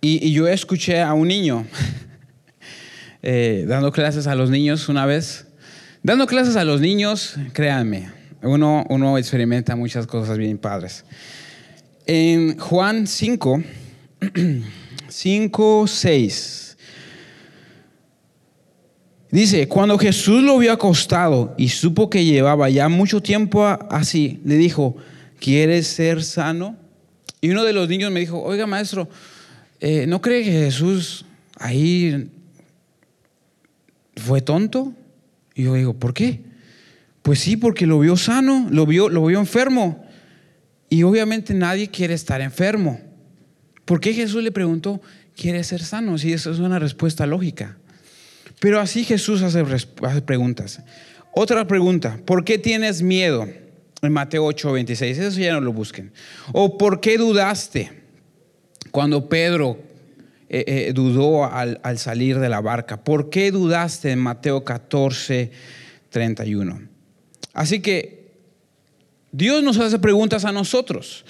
Y, 0.00 0.32
yo 0.32 0.48
escuché 0.48 1.02
a 1.02 1.12
un 1.12 1.28
niño 1.28 1.66
eh, 3.22 3.64
dando 3.68 3.92
clases 3.92 4.26
a 4.26 4.34
los 4.34 4.50
niños 4.50 4.88
una 4.88 5.04
vez. 5.04 5.46
Dando 6.02 6.26
clases 6.26 6.56
a 6.56 6.64
los 6.64 6.80
niños, 6.80 7.34
créanme, 7.52 8.10
uno, 8.42 8.84
uno 8.88 9.18
experimenta 9.18 9.76
muchas 9.76 10.06
cosas 10.06 10.38
bien 10.38 10.58
padres. 10.58 11.04
En 12.06 12.58
Juan 12.58 13.06
5, 13.06 13.62
5, 15.08 15.86
6. 15.86 16.76
Dice, 19.30 19.68
cuando 19.68 19.96
Jesús 19.96 20.42
lo 20.42 20.58
vio 20.58 20.72
acostado 20.72 21.54
y 21.56 21.68
supo 21.68 22.10
que 22.10 22.24
llevaba 22.24 22.68
ya 22.68 22.88
mucho 22.88 23.22
tiempo 23.22 23.64
así, 23.64 24.40
le 24.44 24.56
dijo, 24.56 24.96
¿quieres 25.38 25.86
ser 25.86 26.24
sano? 26.24 26.76
Y 27.40 27.50
uno 27.50 27.62
de 27.64 27.72
los 27.72 27.88
niños 27.88 28.10
me 28.10 28.20
dijo, 28.20 28.42
oiga 28.42 28.66
maestro, 28.66 29.08
eh, 29.78 30.06
¿no 30.06 30.20
cree 30.20 30.42
que 30.44 30.50
Jesús 30.50 31.24
ahí 31.56 32.28
fue 34.16 34.40
tonto? 34.40 34.92
Y 35.54 35.64
yo 35.64 35.74
digo, 35.74 35.94
¿por 35.94 36.12
qué? 36.12 36.49
Pues 37.22 37.40
sí, 37.40 37.56
porque 37.56 37.86
lo 37.86 37.98
vio 37.98 38.16
sano, 38.16 38.68
lo 38.70 38.86
vio, 38.86 39.08
lo 39.08 39.24
vio 39.26 39.38
enfermo. 39.38 40.04
Y 40.88 41.02
obviamente 41.02 41.54
nadie 41.54 41.88
quiere 41.88 42.14
estar 42.14 42.40
enfermo. 42.40 43.00
¿Por 43.84 44.00
qué 44.00 44.12
Jesús 44.14 44.42
le 44.42 44.52
preguntó, 44.52 45.00
¿quiere 45.36 45.62
ser 45.64 45.82
sano? 45.82 46.18
Si 46.18 46.32
eso 46.32 46.50
es 46.50 46.58
una 46.58 46.78
respuesta 46.78 47.26
lógica. 47.26 47.76
Pero 48.60 48.78
así 48.80 49.04
Jesús 49.04 49.42
hace, 49.42 49.64
preguntas. 50.22 50.82
Otra 51.34 51.66
pregunta, 51.66 52.20
¿por 52.24 52.44
qué 52.44 52.58
tienes 52.58 53.02
miedo? 53.02 53.48
En 54.02 54.12
Mateo 54.12 54.44
8, 54.44 54.72
26, 54.72 55.18
eso 55.18 55.40
ya 55.40 55.52
no 55.52 55.60
lo 55.60 55.72
busquen. 55.72 56.12
O 56.52 56.78
¿por 56.78 57.00
qué 57.00 57.18
dudaste? 57.18 57.90
Cuando 58.90 59.28
Pedro 59.28 59.78
eh, 60.48 60.64
eh, 60.66 60.92
dudó 60.92 61.44
al, 61.44 61.98
salir 61.98 62.38
de 62.40 62.48
la 62.48 62.60
barca. 62.60 63.04
¿Por 63.04 63.30
qué 63.30 63.50
dudaste 63.52 64.10
en 64.10 64.18
Mateo 64.18 64.64
14, 64.64 65.52
31? 66.10 66.89
Así 67.52 67.80
que 67.80 68.30
Dios 69.32 69.62
nos 69.62 69.78
hace 69.78 69.98
preguntas 69.98 70.44
a 70.44 70.52
nosotros. 70.52 71.24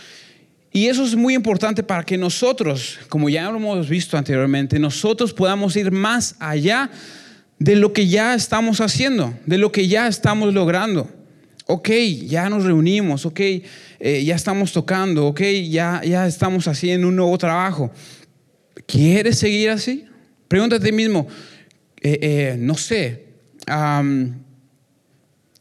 Y 0.73 0.87
eso 0.87 1.05
es 1.05 1.17
muy 1.17 1.35
importante 1.35 1.83
para 1.83 2.05
que 2.05 2.17
nosotros, 2.17 2.99
como 3.09 3.29
ya 3.29 3.51
lo 3.51 3.57
hemos 3.57 3.89
visto 3.89 4.17
anteriormente, 4.17 4.79
nosotros 4.79 5.33
podamos 5.33 5.75
ir 5.77 5.91
más 5.91 6.37
allá 6.39 6.91
de 7.59 7.77
lo 7.77 7.93
que 7.93 8.07
ya 8.07 8.35
estamos 8.35 8.81
haciendo, 8.81 9.35
de 9.47 9.59
lo 9.59 9.73
que 9.73 9.89
ya 9.89 10.07
estamos 10.07 10.55
logrando. 10.55 11.11
Ok, 11.67 11.91
ya 12.27 12.49
nos 12.49 12.65
reunimos, 12.65 13.27
ok, 13.27 13.41
eh, 13.41 14.25
ya 14.25 14.35
estamos 14.35 14.73
tocando, 14.73 15.27
ok, 15.27 15.41
ya, 15.69 16.01
ya 16.05 16.27
estamos 16.27 16.67
haciendo 16.67 17.09
un 17.09 17.17
nuevo 17.17 17.37
trabajo. 17.37 17.93
¿Quieres 18.87 19.39
seguir 19.39 19.71
así? 19.71 20.05
Pregúntate 20.49 20.91
mismo, 20.91 21.29
eh, 22.01 22.19
eh, 22.23 22.57
no 22.59 22.77
sé, 22.77 23.27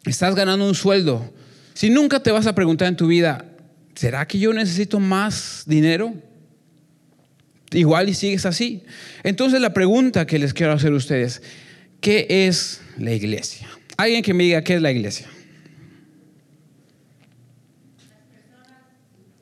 estás 0.10 0.36
ganando 0.36 0.66
un 0.66 0.76
sueldo. 0.76 1.34
Si 1.74 1.90
nunca 1.90 2.22
te 2.22 2.32
vas 2.32 2.48
a 2.48 2.56
preguntar 2.56 2.88
en 2.88 2.96
tu 2.96 3.08
vida, 3.08 3.46
¿será 3.96 4.28
que 4.28 4.40
yo 4.40 4.54
necesito 4.54 5.00
más 5.00 5.64
dinero? 5.66 6.14
Igual 7.72 8.10
y 8.10 8.14
sigues 8.14 8.46
así. 8.46 8.84
Entonces 9.24 9.62
la 9.62 9.74
pregunta 9.74 10.26
que 10.26 10.40
les 10.40 10.54
quiero 10.54 10.74
hacer 10.74 10.92
a 10.92 10.96
ustedes, 10.96 11.42
¿qué 12.02 12.26
es 12.30 12.82
la 12.98 13.14
iglesia? 13.14 13.68
Alguien 13.98 14.24
que 14.24 14.34
me 14.34 14.44
diga 14.44 14.64
qué 14.64 14.76
es 14.76 14.82
la 14.82 14.92
iglesia. 14.92 15.28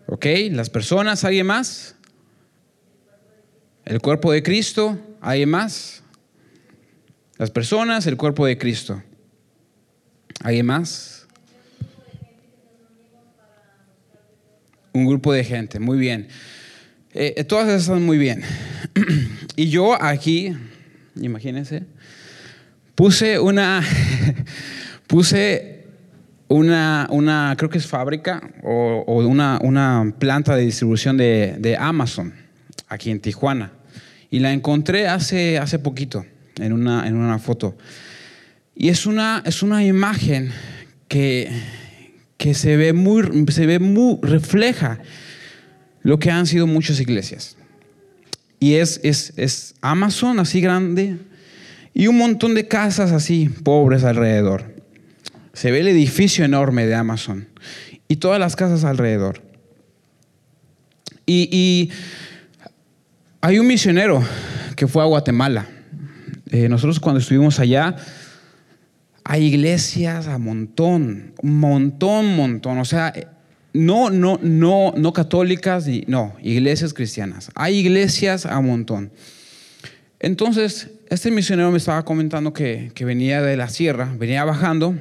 ¿Ok? 0.08 0.26
Las 0.52 0.70
personas, 0.70 1.24
¿alguien 1.24 1.48
más? 1.48 1.96
El 3.86 4.02
cuerpo 4.02 4.32
de 4.32 4.44
Cristo, 4.44 5.00
¿alguien 5.22 5.50
más? 5.50 6.04
Las 7.38 7.52
personas, 7.52 8.08
el 8.08 8.18
cuerpo 8.18 8.46
de 8.46 8.58
Cristo. 8.58 9.02
¿Alguien 10.44 10.66
más? 10.66 11.28
Un 14.94 15.06
grupo 15.06 15.34
de 15.34 15.44
gente, 15.44 15.80
muy 15.80 15.98
bien. 15.98 16.28
Eh, 17.14 17.44
todas 17.46 17.68
esas 17.68 17.82
están 17.84 18.04
muy 18.04 18.18
bien. 18.18 18.44
y 19.56 19.70
yo 19.70 20.02
aquí, 20.02 20.56
imagínense, 21.16 21.84
puse 22.96 23.40
una, 23.40 23.84
puse 25.08 25.86
una, 26.48 27.08
una, 27.10 27.56
creo 27.58 27.70
que 27.70 27.78
es 27.78 27.88
fábrica 27.88 28.42
o, 28.64 29.24
una, 29.26 29.60
una, 29.62 30.14
planta 30.18 30.56
de 30.56 30.64
distribución 30.66 31.18
de, 31.18 31.56
de, 31.60 31.76
Amazon 31.76 32.34
aquí 32.88 33.12
en 33.12 33.20
Tijuana. 33.20 33.72
Y 34.30 34.40
la 34.40 34.52
encontré 34.52 35.08
hace, 35.08 35.58
hace 35.58 35.80
poquito 35.80 36.26
en 36.60 36.74
una, 36.74 37.08
en 37.08 37.16
una 37.16 37.40
foto. 37.40 37.78
Y 38.78 38.90
es 38.90 39.08
una, 39.08 39.42
es 39.44 39.64
una 39.64 39.84
imagen 39.84 40.52
que, 41.08 41.50
que 42.38 42.54
se 42.54 42.78
ve 42.78 42.94
muy, 42.94 43.46
se 43.50 43.66
ve 43.66 43.80
muy, 43.80 44.20
refleja 44.22 45.00
lo 46.04 46.20
que 46.20 46.30
han 46.30 46.46
sido 46.46 46.68
muchas 46.68 47.00
iglesias. 47.00 47.58
Y 48.60 48.76
es, 48.76 49.00
es, 49.04 49.34
es 49.36 49.76
Amazon 49.82 50.40
así 50.40 50.62
grande 50.62 51.18
y 51.94 52.06
un 52.06 52.20
montón 52.20 52.54
de 52.54 52.68
casas 52.68 53.12
así 53.12 53.50
pobres 53.50 54.04
alrededor. 54.04 54.76
Se 55.54 55.72
ve 55.72 55.80
el 55.80 55.88
edificio 55.88 56.46
enorme 56.46 56.86
de 56.86 56.94
Amazon 56.94 57.48
y 58.08 58.18
todas 58.18 58.40
las 58.40 58.56
casas 58.56 58.84
alrededor. 58.84 59.42
Y, 61.26 61.90
hay 63.42 63.60
un 63.60 63.68
misionero 63.68 64.24
que 64.76 64.88
fue 64.88 65.04
a 65.04 65.06
Guatemala. 65.06 65.68
Eh, 66.50 66.70
nosotros 66.70 67.00
cuando 67.00 67.20
estuvimos 67.20 67.60
allá, 67.60 67.96
hay 69.30 69.44
iglesias 69.44 70.28
a 70.28 70.38
montón, 70.38 71.34
montón, 71.44 72.34
montón. 72.38 72.78
O 72.78 72.86
sea, 72.86 73.14
no, 73.74 74.10
no, 74.10 74.40
no, 74.42 74.94
no 74.96 75.12
católicas, 75.12 75.86
no, 76.08 76.34
iglesias 76.42 76.94
cristianas. 76.94 77.52
Hay 77.54 77.76
iglesias 77.76 78.46
a 78.46 78.62
montón. 78.62 79.12
Entonces, 80.22 80.92
este 81.10 81.30
misionero 81.30 81.70
me 81.72 81.78
estaba 81.78 82.06
comentando 82.06 82.54
que, 82.54 82.94
venía 83.02 83.42
de 83.42 83.58
la 83.58 83.68
sierra, 83.68 84.16
venía 84.18 84.46
bajando, 84.46 84.96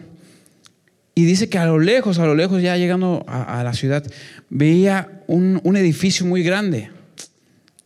y 1.14 1.25
dice 1.25 1.49
que 1.49 1.59
a 1.59 1.66
lo 1.66 1.78
lejos, 1.78 2.18
a 2.18 2.26
lo 2.26 2.35
lejos, 2.35 2.61
ya 2.61 2.76
llegando 2.76 3.25
a, 3.28 3.62
la 3.62 3.75
ciudad, 3.75 4.04
veía 4.50 5.23
un, 5.28 5.76
edificio 5.76 6.26
muy 6.26 6.42
grande. 6.42 6.90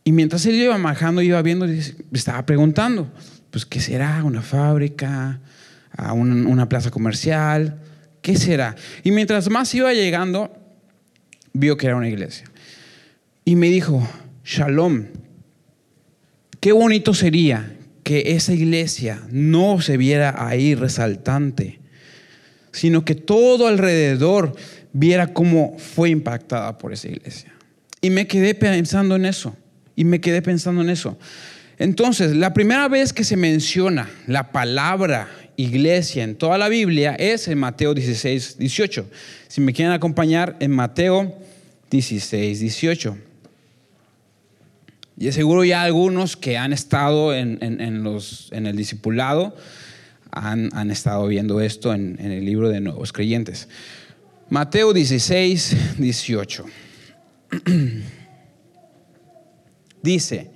Y 0.03 0.11
mientras 0.11 0.43
él 0.47 0.55
iba 0.55 0.75
bajando, 0.79 1.21
iba 1.21 1.39
viendo, 1.43 1.67
estaba 1.67 2.43
preguntando, 2.47 3.11
pues, 3.51 3.63
¿qué 3.63 3.79
será? 3.79 4.23
¿Una 4.23 4.41
fábrica? 4.41 5.39
¿A 5.95 6.13
una 6.13 6.69
plaza 6.69 6.89
comercial? 6.91 7.81
¿Qué 8.21 8.35
será? 8.37 8.75
Y 9.03 9.11
mientras 9.11 9.49
más 9.49 9.73
iba 9.73 9.93
llegando, 9.93 10.51
vio 11.53 11.77
que 11.77 11.87
era 11.87 11.95
una 11.95 12.09
iglesia. 12.09 12.45
Y 13.43 13.55
me 13.55 13.67
dijo, 13.67 14.07
Shalom, 14.43 15.07
qué 16.59 16.71
bonito 16.71 17.13
sería 17.13 17.75
que 18.03 18.33
esa 18.35 18.53
iglesia 18.53 19.21
no 19.31 19.81
se 19.81 19.97
viera 19.97 20.35
ahí 20.37 20.75
resaltante, 20.75 21.79
sino 22.71 23.05
que 23.05 23.15
todo 23.15 23.67
alrededor 23.67 24.55
viera 24.93 25.33
cómo 25.33 25.77
fue 25.77 26.09
impactada 26.09 26.77
por 26.77 26.93
esa 26.93 27.09
iglesia. 27.09 27.53
Y 28.01 28.09
me 28.09 28.27
quedé 28.27 28.55
pensando 28.55 29.15
en 29.15 29.25
eso, 29.25 29.55
y 29.95 30.05
me 30.05 30.21
quedé 30.21 30.41
pensando 30.41 30.81
en 30.81 30.89
eso. 30.89 31.17
Entonces, 31.77 32.35
la 32.35 32.53
primera 32.53 32.87
vez 32.87 33.13
que 33.13 33.23
se 33.23 33.37
menciona 33.37 34.09
la 34.27 34.51
palabra 34.51 35.27
iglesia 35.63 36.23
en 36.23 36.35
toda 36.35 36.57
la 36.57 36.69
Biblia 36.69 37.15
es 37.15 37.47
en 37.47 37.57
Mateo 37.57 37.93
16, 37.93 38.57
18. 38.57 39.05
Si 39.47 39.61
me 39.61 39.73
quieren 39.73 39.93
acompañar 39.93 40.57
en 40.59 40.71
Mateo 40.71 41.37
16, 41.89 42.59
18. 42.59 43.17
Y 45.17 45.31
seguro 45.31 45.63
ya 45.63 45.83
algunos 45.83 46.35
que 46.35 46.57
han 46.57 46.73
estado 46.73 47.35
en, 47.35 48.03
los, 48.03 48.49
en 48.51 48.65
el 48.65 48.75
discipulado 48.75 49.55
han, 50.31 50.89
estado 50.89 51.27
viendo 51.27 51.61
esto 51.61 51.93
en, 51.93 52.17
en 52.19 52.31
el 52.31 52.45
libro 52.45 52.69
de 52.69 52.79
Nuevos 52.79 53.13
Creyentes. 53.13 53.67
Mateo 54.49 54.93
16, 54.93 55.97
18. 55.99 56.65
Dice, 60.01 60.49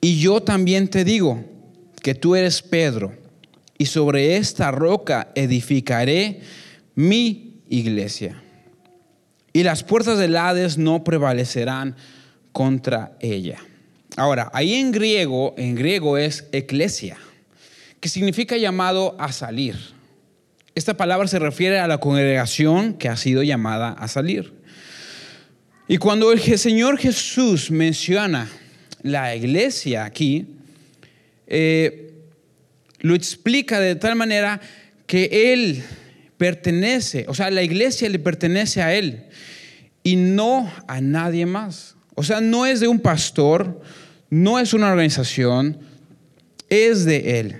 y 0.00 0.20
yo 0.20 0.40
también 0.40 0.88
te 0.88 1.04
digo 1.04 1.44
que 2.02 2.14
tú 2.14 2.36
eres 2.36 2.62
Pedro, 2.62 3.12
y 3.80 3.86
sobre 3.86 4.36
esta 4.36 4.70
roca 4.70 5.32
edificaré 5.34 6.42
mi 6.96 7.62
iglesia. 7.70 8.42
Y 9.54 9.62
las 9.62 9.84
puertas 9.84 10.18
del 10.18 10.36
Hades 10.36 10.76
no 10.76 11.02
prevalecerán 11.02 11.96
contra 12.52 13.16
ella. 13.20 13.56
Ahora, 14.18 14.50
ahí 14.52 14.74
en 14.74 14.92
griego, 14.92 15.54
en 15.56 15.76
griego 15.76 16.18
es 16.18 16.46
eclesia, 16.52 17.16
que 18.00 18.10
significa 18.10 18.58
llamado 18.58 19.16
a 19.18 19.32
salir. 19.32 19.78
Esta 20.74 20.98
palabra 20.98 21.26
se 21.26 21.38
refiere 21.38 21.78
a 21.78 21.88
la 21.88 21.96
congregación 21.96 22.92
que 22.92 23.08
ha 23.08 23.16
sido 23.16 23.42
llamada 23.42 23.92
a 23.92 24.08
salir. 24.08 24.52
Y 25.88 25.96
cuando 25.96 26.32
el 26.32 26.40
Señor 26.58 26.98
Jesús 26.98 27.70
menciona 27.70 28.46
la 29.02 29.34
iglesia 29.34 30.04
aquí, 30.04 30.48
eh, 31.46 32.09
lo 33.00 33.14
explica 33.14 33.80
de 33.80 33.96
tal 33.96 34.16
manera 34.16 34.60
que 35.06 35.52
Él 35.52 35.82
pertenece, 36.36 37.26
o 37.28 37.34
sea, 37.34 37.50
la 37.50 37.62
iglesia 37.62 38.08
le 38.08 38.18
pertenece 38.18 38.80
a 38.82 38.94
Él 38.94 39.26
y 40.02 40.16
no 40.16 40.72
a 40.88 41.00
nadie 41.00 41.46
más. 41.46 41.96
O 42.14 42.22
sea, 42.22 42.40
no 42.40 42.66
es 42.66 42.80
de 42.80 42.88
un 42.88 43.00
pastor, 43.00 43.80
no 44.30 44.58
es 44.58 44.72
una 44.72 44.90
organización, 44.90 45.78
es 46.68 47.04
de 47.04 47.40
Él. 47.40 47.56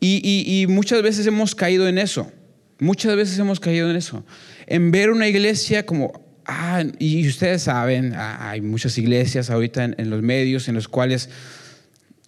Y, 0.00 0.64
muchas 0.68 1.02
veces 1.02 1.26
hemos 1.26 1.54
caído 1.54 1.86
en 1.86 1.98
eso, 1.98 2.32
muchas 2.78 3.16
veces 3.16 3.38
hemos 3.38 3.60
caído 3.60 3.90
en 3.90 3.96
eso, 3.96 4.24
en 4.66 4.90
ver 4.90 5.10
una 5.10 5.28
iglesia 5.28 5.84
como, 5.84 6.24
ah, 6.46 6.84
y 6.98 7.28
ustedes 7.28 7.62
saben, 7.62 8.14
ah, 8.14 8.50
hay 8.50 8.62
muchas 8.62 8.96
iglesias 8.96 9.50
ahorita 9.50 9.84
en, 9.84 10.10
los 10.10 10.22
medios 10.22 10.68
en 10.68 10.74
los 10.74 10.88
cuales 10.88 11.28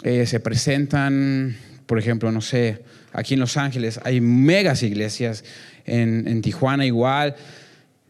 eh, 0.02 0.26
se 0.26 0.38
presentan, 0.40 1.56
por 1.92 1.98
ejemplo, 1.98 2.32
no 2.32 2.40
sé, 2.40 2.84
aquí 3.12 3.34
en 3.34 3.40
Los 3.40 3.58
Ángeles 3.58 4.00
hay 4.02 4.22
megas 4.22 4.82
iglesias, 4.82 5.44
en, 5.84 6.26
en 6.26 6.40
Tijuana 6.40 6.86
igual, 6.86 7.36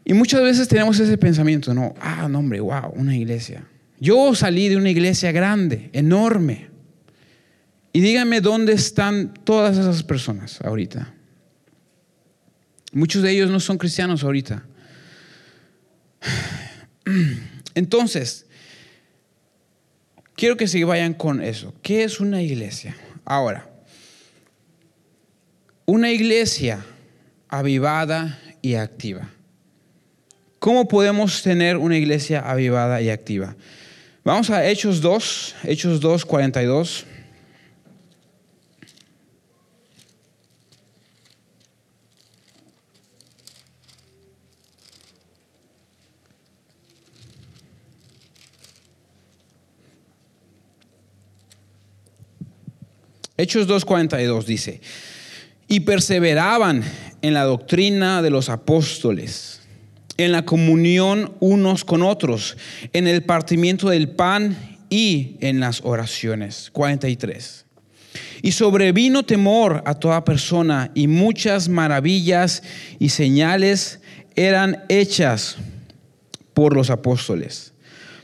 y 0.05 0.13
muchas 0.13 0.41
veces 0.41 0.69
tenemos 0.69 0.97
ese 1.01 1.17
pensamiento, 1.17 1.73
no, 1.73 1.93
ah, 1.99 2.29
no, 2.29 2.39
hombre, 2.39 2.61
wow, 2.61 2.93
una 2.95 3.13
iglesia. 3.13 3.67
Yo 3.99 4.33
salí 4.35 4.69
de 4.69 4.77
una 4.77 4.89
iglesia 4.89 5.33
grande, 5.33 5.89
enorme. 5.91 6.69
Y 7.91 7.99
díganme 7.99 8.39
dónde 8.39 8.71
están 8.71 9.33
todas 9.43 9.77
esas 9.77 10.01
personas 10.01 10.61
ahorita. 10.61 11.13
Muchos 12.93 13.21
de 13.21 13.31
ellos 13.31 13.51
no 13.51 13.59
son 13.59 13.77
cristianos 13.77 14.23
ahorita. 14.23 14.65
Entonces, 17.75 18.45
quiero 20.37 20.55
que 20.55 20.69
se 20.69 20.81
vayan 20.85 21.13
con 21.13 21.41
eso. 21.41 21.75
¿Qué 21.81 22.05
es 22.05 22.21
una 22.21 22.41
iglesia? 22.41 22.95
Ahora, 23.25 23.72
una 25.85 26.11
iglesia 26.11 26.85
avivada 27.49 28.39
y 28.61 28.75
activa. 28.75 29.29
¿Cómo 30.59 30.87
podemos 30.87 31.43
tener 31.43 31.77
una 31.77 31.97
iglesia 31.97 32.39
avivada 32.39 33.01
y 33.01 33.09
activa? 33.09 33.55
Vamos 34.23 34.49
a 34.49 34.65
Hechos 34.67 35.01
2, 35.01 35.55
Hechos 35.65 35.99
2, 35.99 36.25
42. 36.25 37.05
Hechos 53.35 53.67
2.42 53.67 54.45
dice, 54.45 54.79
y 55.67 55.81
perseveraban 55.81 56.83
en 57.21 57.33
la 57.33 57.43
doctrina 57.43 58.21
de 58.21 58.29
los 58.29 58.49
apóstoles 58.49 59.63
en 60.17 60.31
la 60.31 60.45
comunión 60.45 61.33
unos 61.39 61.83
con 61.83 62.03
otros, 62.03 62.57
en 62.93 63.07
el 63.07 63.23
partimiento 63.23 63.89
del 63.89 64.09
pan 64.09 64.77
y 64.89 65.37
en 65.41 65.59
las 65.59 65.81
oraciones. 65.83 66.69
43. 66.71 67.65
Y 68.41 68.51
sobrevino 68.51 69.23
temor 69.23 69.81
a 69.85 69.95
toda 69.95 70.23
persona 70.23 70.91
y 70.93 71.07
muchas 71.07 71.69
maravillas 71.69 72.61
y 72.99 73.09
señales 73.09 74.01
eran 74.35 74.83
hechas 74.89 75.57
por 76.53 76.75
los 76.75 76.89
apóstoles. 76.89 77.72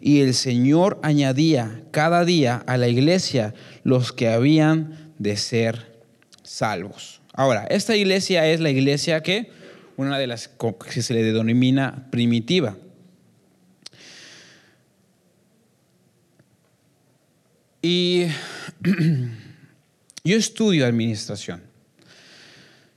Y 0.00 0.20
el 0.20 0.34
Señor 0.34 1.00
añadía 1.02 1.82
cada 1.90 2.24
día 2.24 2.62
a 2.66 2.76
la 2.76 2.88
iglesia 2.88 3.54
los 3.84 4.12
que 4.12 4.28
habían 4.28 5.12
de 5.18 5.36
ser 5.36 6.02
salvos. 6.42 7.20
Ahora, 7.32 7.66
esta 7.68 7.96
iglesia 7.96 8.46
es 8.46 8.60
la 8.60 8.70
iglesia 8.70 9.22
que, 9.22 9.50
una 9.96 10.18
de 10.18 10.26
las 10.26 10.48
que 10.48 11.02
se 11.02 11.14
le 11.14 11.22
denomina 11.22 12.08
primitiva. 12.10 12.76
Y 17.82 18.26
yo 20.24 20.36
estudio 20.36 20.86
administración. 20.86 21.62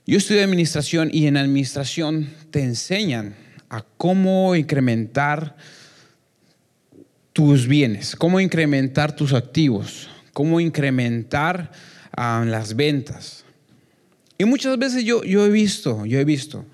Yo 0.06 0.18
estudio 0.18 0.42
administración 0.42 1.10
y 1.12 1.26
en 1.26 1.36
administración 1.36 2.34
te 2.50 2.64
enseñan 2.64 3.36
a 3.68 3.84
cómo 3.96 4.56
incrementar 4.56 5.56
tus 7.32 7.66
bienes, 7.66 8.16
cómo 8.16 8.40
incrementar 8.40 9.14
tus 9.14 9.32
activos, 9.32 10.08
cómo 10.32 10.60
incrementar 10.60 11.70
ah, 12.16 12.44
las 12.46 12.74
ventas. 12.74 13.44
Y 14.38 14.44
muchas 14.44 14.78
veces 14.78 15.04
yo, 15.04 15.22
yo 15.22 15.44
he 15.44 15.50
visto, 15.50 16.06
yo 16.06 16.18
he 16.18 16.24
visto 16.24 16.64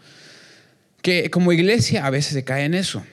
que 1.03 1.31
como 1.31 1.53
iglesia 1.53 2.07
a 2.07 2.11
veces 2.11 2.33
se 2.33 2.45
cae 2.45 2.65
en 2.65 2.75
eso. 2.75 3.05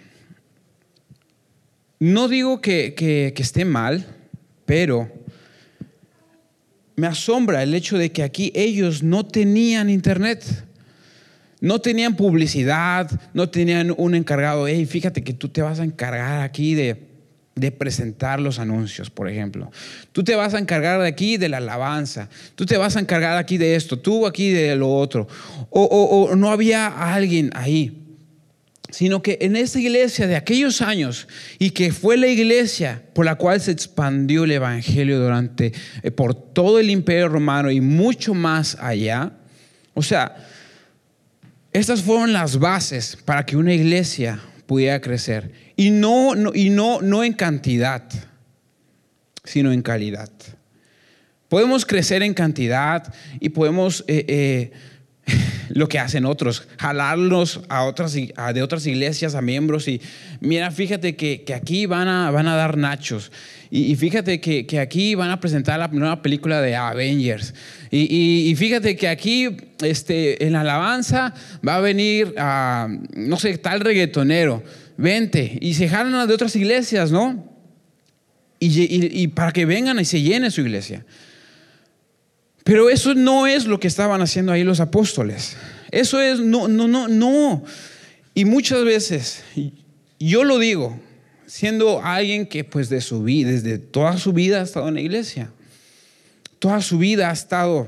No 2.00 2.28
digo 2.28 2.60
que, 2.60 2.96
que 2.96 3.34
esté 3.38 3.66
mal, 3.66 4.06
pero 4.66 5.12
me 6.96 7.08
asombra 7.08 7.64
el 7.64 7.74
hecho 7.74 7.98
de 7.98 8.12
que 8.12 8.24
aquí 8.24 8.52
ellos 8.56 9.04
no 9.04 9.26
tenían 9.26 9.90
internet. 9.90 10.44
No 11.60 11.80
tenían 11.80 12.16
publicidad, 12.18 13.10
no 13.34 13.50
tenían 13.50 13.94
un 13.96 14.16
encargado, 14.16 14.68
hey, 14.68 14.86
fíjate 14.86 15.24
que 15.24 15.34
tú 15.34 15.48
te 15.48 15.62
vas 15.62 15.80
a 15.80 15.86
encargar 15.86 16.42
aquí 16.42 16.76
de, 16.76 17.13
presentar 17.72 18.40
los 18.40 18.60
anuncios, 18.60 19.10
por 19.10 19.30
ejemplo. 19.30 19.72
Tú 20.12 20.24
te 20.24 20.36
vas 20.36 20.54
a 20.54 20.60
encargar 20.60 21.02
de 21.02 21.08
aquí 21.08 21.38
de 21.38 21.50
la 21.50 21.58
alabanza, 21.58 22.30
tú 22.56 22.66
te 22.66 22.78
vas 22.78 22.96
a 22.96 23.00
encargar 23.00 23.38
aquí 23.38 23.58
de 23.58 23.76
esto, 23.76 24.00
tú 24.00 24.26
aquí 24.26 24.52
de 24.52 24.76
lo 24.76 24.92
otro. 24.92 25.28
O, 25.70 25.84
o 25.84 26.36
no 26.36 26.52
había 26.52 26.88
alguien 26.88 27.52
ahí 27.54 28.04
sino 28.94 29.24
que 29.24 29.40
en 29.42 29.56
esa 29.56 29.80
iglesia 29.80 30.28
de 30.28 30.36
aquellos 30.36 30.82
años 30.82 31.28
y 31.58 31.72
que 31.72 31.92
fue 31.92 32.16
la 32.16 32.28
iglesia 32.28 33.02
por 33.14 33.26
la 33.26 33.36
cual 33.36 33.60
se 33.60 33.72
expandió 33.72 34.44
el 34.44 34.52
evangelio 34.52 35.20
durante 35.20 35.74
eh, 36.04 36.12
por 36.12 36.36
todo 36.36 36.80
el 36.80 36.92
imperio 36.92 37.28
romano 37.28 37.72
y 37.72 37.82
mucho 37.82 38.36
más 38.36 38.78
allá. 38.80 39.32
O 39.96 40.04
sea, 40.04 40.36
estas 41.72 42.04
fueron 42.04 42.34
las 42.34 42.60
bases 42.60 43.18
para 43.26 43.48
que 43.48 43.58
una 43.58 43.74
iglesia 43.74 44.40
pudiera 44.66 45.02
crecer. 45.02 45.52
Y 45.76 45.90
no, 45.90 46.34
y 46.54 46.70
no, 46.70 47.02
no 47.02 47.24
en 47.24 47.34
cantidad, 47.34 48.04
sino 49.44 49.72
en 49.72 49.82
calidad. 49.82 50.30
Podemos 51.50 51.86
crecer 51.86 52.24
en 52.24 52.34
cantidad 52.34 53.14
y 53.40 53.50
podemos 53.50 54.04
eh, 54.08 54.26
eh, 54.28 54.72
lo 55.70 55.88
que 55.88 56.00
hacen 56.00 56.26
otros, 56.26 56.68
jalarlos 56.78 57.62
a 57.70 57.84
otras, 57.84 58.14
de 58.14 58.62
otras 58.64 58.86
iglesias, 58.86 59.36
a 59.36 59.42
miembros. 59.42 59.88
Y 59.88 60.02
mira, 60.40 60.72
fíjate 60.72 61.16
que, 61.16 61.46
aquí 61.54 61.86
van 61.86 62.08
a, 62.08 62.32
van 62.32 62.48
a 62.48 62.56
dar 62.56 62.78
nachos 62.78 63.32
y, 63.76 63.96
fíjate 63.96 64.40
que, 64.40 64.80
aquí 64.80 65.16
van 65.16 65.32
a 65.32 65.40
presentar 65.40 65.80
la 65.80 65.88
nueva 65.88 66.22
película 66.22 66.62
de 66.62 66.76
Avengers 66.76 67.56
y, 67.90 68.54
fíjate 68.56 68.96
que 68.96 69.08
aquí 69.08 69.58
este, 69.82 70.46
en 70.46 70.54
la 70.54 70.62
alabanza 70.62 71.34
va 71.68 71.78
a 71.78 71.80
venir, 71.80 72.36
a, 72.38 72.88
no 73.16 73.38
sé, 73.38 73.58
tal 73.58 73.80
reggaetonero, 73.80 74.64
vente 74.96 75.58
y 75.60 75.74
se 75.74 75.90
jalan 75.90 76.28
de 76.28 76.34
otras 76.36 76.56
iglesias, 76.56 77.12
¿no? 77.12 77.52
y 78.60 79.28
para 79.30 79.52
que 79.52 79.66
vengan 79.66 80.00
y 80.00 80.06
se 80.06 80.22
llene 80.22 80.52
su 80.52 80.62
iglesia. 80.62 81.04
Pero 82.64 82.92
eso 82.92 83.16
no 83.16 83.48
es 83.48 83.66
lo 83.66 83.80
que 83.80 83.88
estaban 83.88 84.22
haciendo 84.22 84.52
ahí 84.52 84.64
los 84.64 84.82
apóstoles. 84.82 85.58
Eso 85.90 86.22
es, 86.22 86.40
no, 86.40 86.68
no, 86.68 86.88
no, 86.88 87.08
no. 87.08 87.64
Y 88.36 88.46
muchas 88.46 88.86
veces, 88.86 89.44
yo 90.20 90.44
lo 90.44 90.60
digo, 90.60 91.00
siendo 91.46 92.02
alguien 92.04 92.46
que 92.46 92.64
pues 92.64 92.90
de 92.90 93.02
su 93.02 93.24
vida, 93.24 93.52
desde 93.52 93.78
toda 93.78 94.18
su 94.18 94.34
vida 94.34 94.60
ha 94.60 94.64
estado 94.64 94.88
en 94.88 94.96
la 94.96 95.02
iglesia. 95.02 95.52
Toda 96.60 96.82
su 96.82 96.98
vida 96.98 97.30
ha 97.30 97.34
estado 97.34 97.88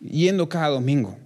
yendo 0.00 0.48
cada 0.48 0.68
domingo, 0.68 1.18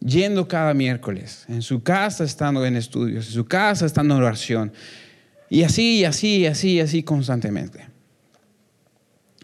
yendo 0.00 0.48
cada 0.48 0.74
miércoles, 0.74 1.44
en 1.48 1.62
su 1.62 1.82
casa 1.82 2.24
estando 2.24 2.64
en 2.66 2.76
estudios, 2.76 3.26
en 3.26 3.32
su 3.32 3.44
casa 3.44 3.86
estando 3.86 4.16
en 4.16 4.22
oración. 4.22 4.72
Y 5.48 5.62
así, 5.62 5.98
y 5.98 6.04
así, 6.04 6.38
y 6.38 6.46
así, 6.46 6.70
y 6.72 6.80
así 6.80 7.02
constantemente. 7.02 7.86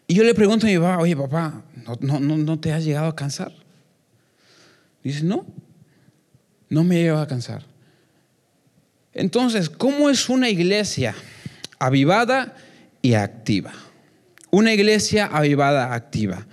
Y 0.09 0.14
yo 0.14 0.25
le 0.25 0.35
pregunto 0.35 0.66
a 0.66 0.70
mi 0.70 0.77
papá, 0.77 0.98
oye 0.98 1.16
papá, 1.16 1.62
¿no, 2.01 2.18
no, 2.20 2.37
no 2.37 2.59
te 2.59 2.72
has 2.72 2.85
llegado 2.85 3.07
a 3.07 3.16
cansar? 3.16 3.53
Dice, 5.05 5.22
no, 5.22 5.46
no 6.68 6.85
me 6.85 6.96
he 6.96 7.03
llegado 7.03 7.22
a 7.22 7.29
cansar. 7.29 7.64
Entonces, 9.14 9.68
¿cómo 9.68 10.11
es 10.11 10.29
una 10.29 10.48
iglesia 10.48 11.14
avivada 11.87 12.55
y 13.01 13.14
activa? 13.14 13.73
Una 14.51 14.73
iglesia 14.73 15.27
avivada, 15.27 15.95
activa. 15.95 16.47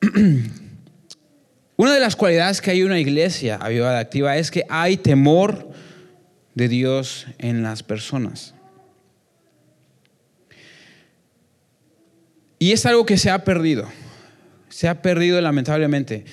Una 1.76 1.94
de 1.94 2.00
las 2.00 2.16
cualidades 2.16 2.60
que 2.60 2.70
hay 2.70 2.80
en 2.80 2.86
una 2.86 2.98
iglesia 2.98 3.56
avivada, 3.56 3.98
activa 3.98 4.36
es 4.36 4.50
que 4.50 4.64
hay 4.68 4.96
temor 4.96 5.70
de 6.54 6.68
Dios 6.68 7.26
en 7.38 7.62
las 7.62 7.82
personas. 7.82 8.54
Y 12.58 12.72
es 12.72 12.86
algo 12.86 13.04
que 13.06 13.18
se 13.18 13.30
ha 13.30 13.42
perdido. 13.42 13.88
Se 14.68 14.88
ha 14.88 15.02
perdido 15.02 15.40
lamentablemente. 15.40 16.24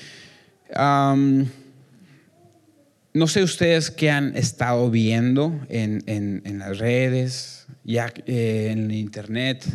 No 3.13 3.27
sé 3.27 3.43
ustedes 3.43 3.91
qué 3.91 4.11
han 4.11 4.35
estado 4.35 4.89
viendo 4.89 5.59
en, 5.69 6.59
las 6.59 6.77
redes, 6.77 7.67
ya 7.83 8.13
eh, 8.25 8.69
en 8.71 8.91
internet, 8.91 9.65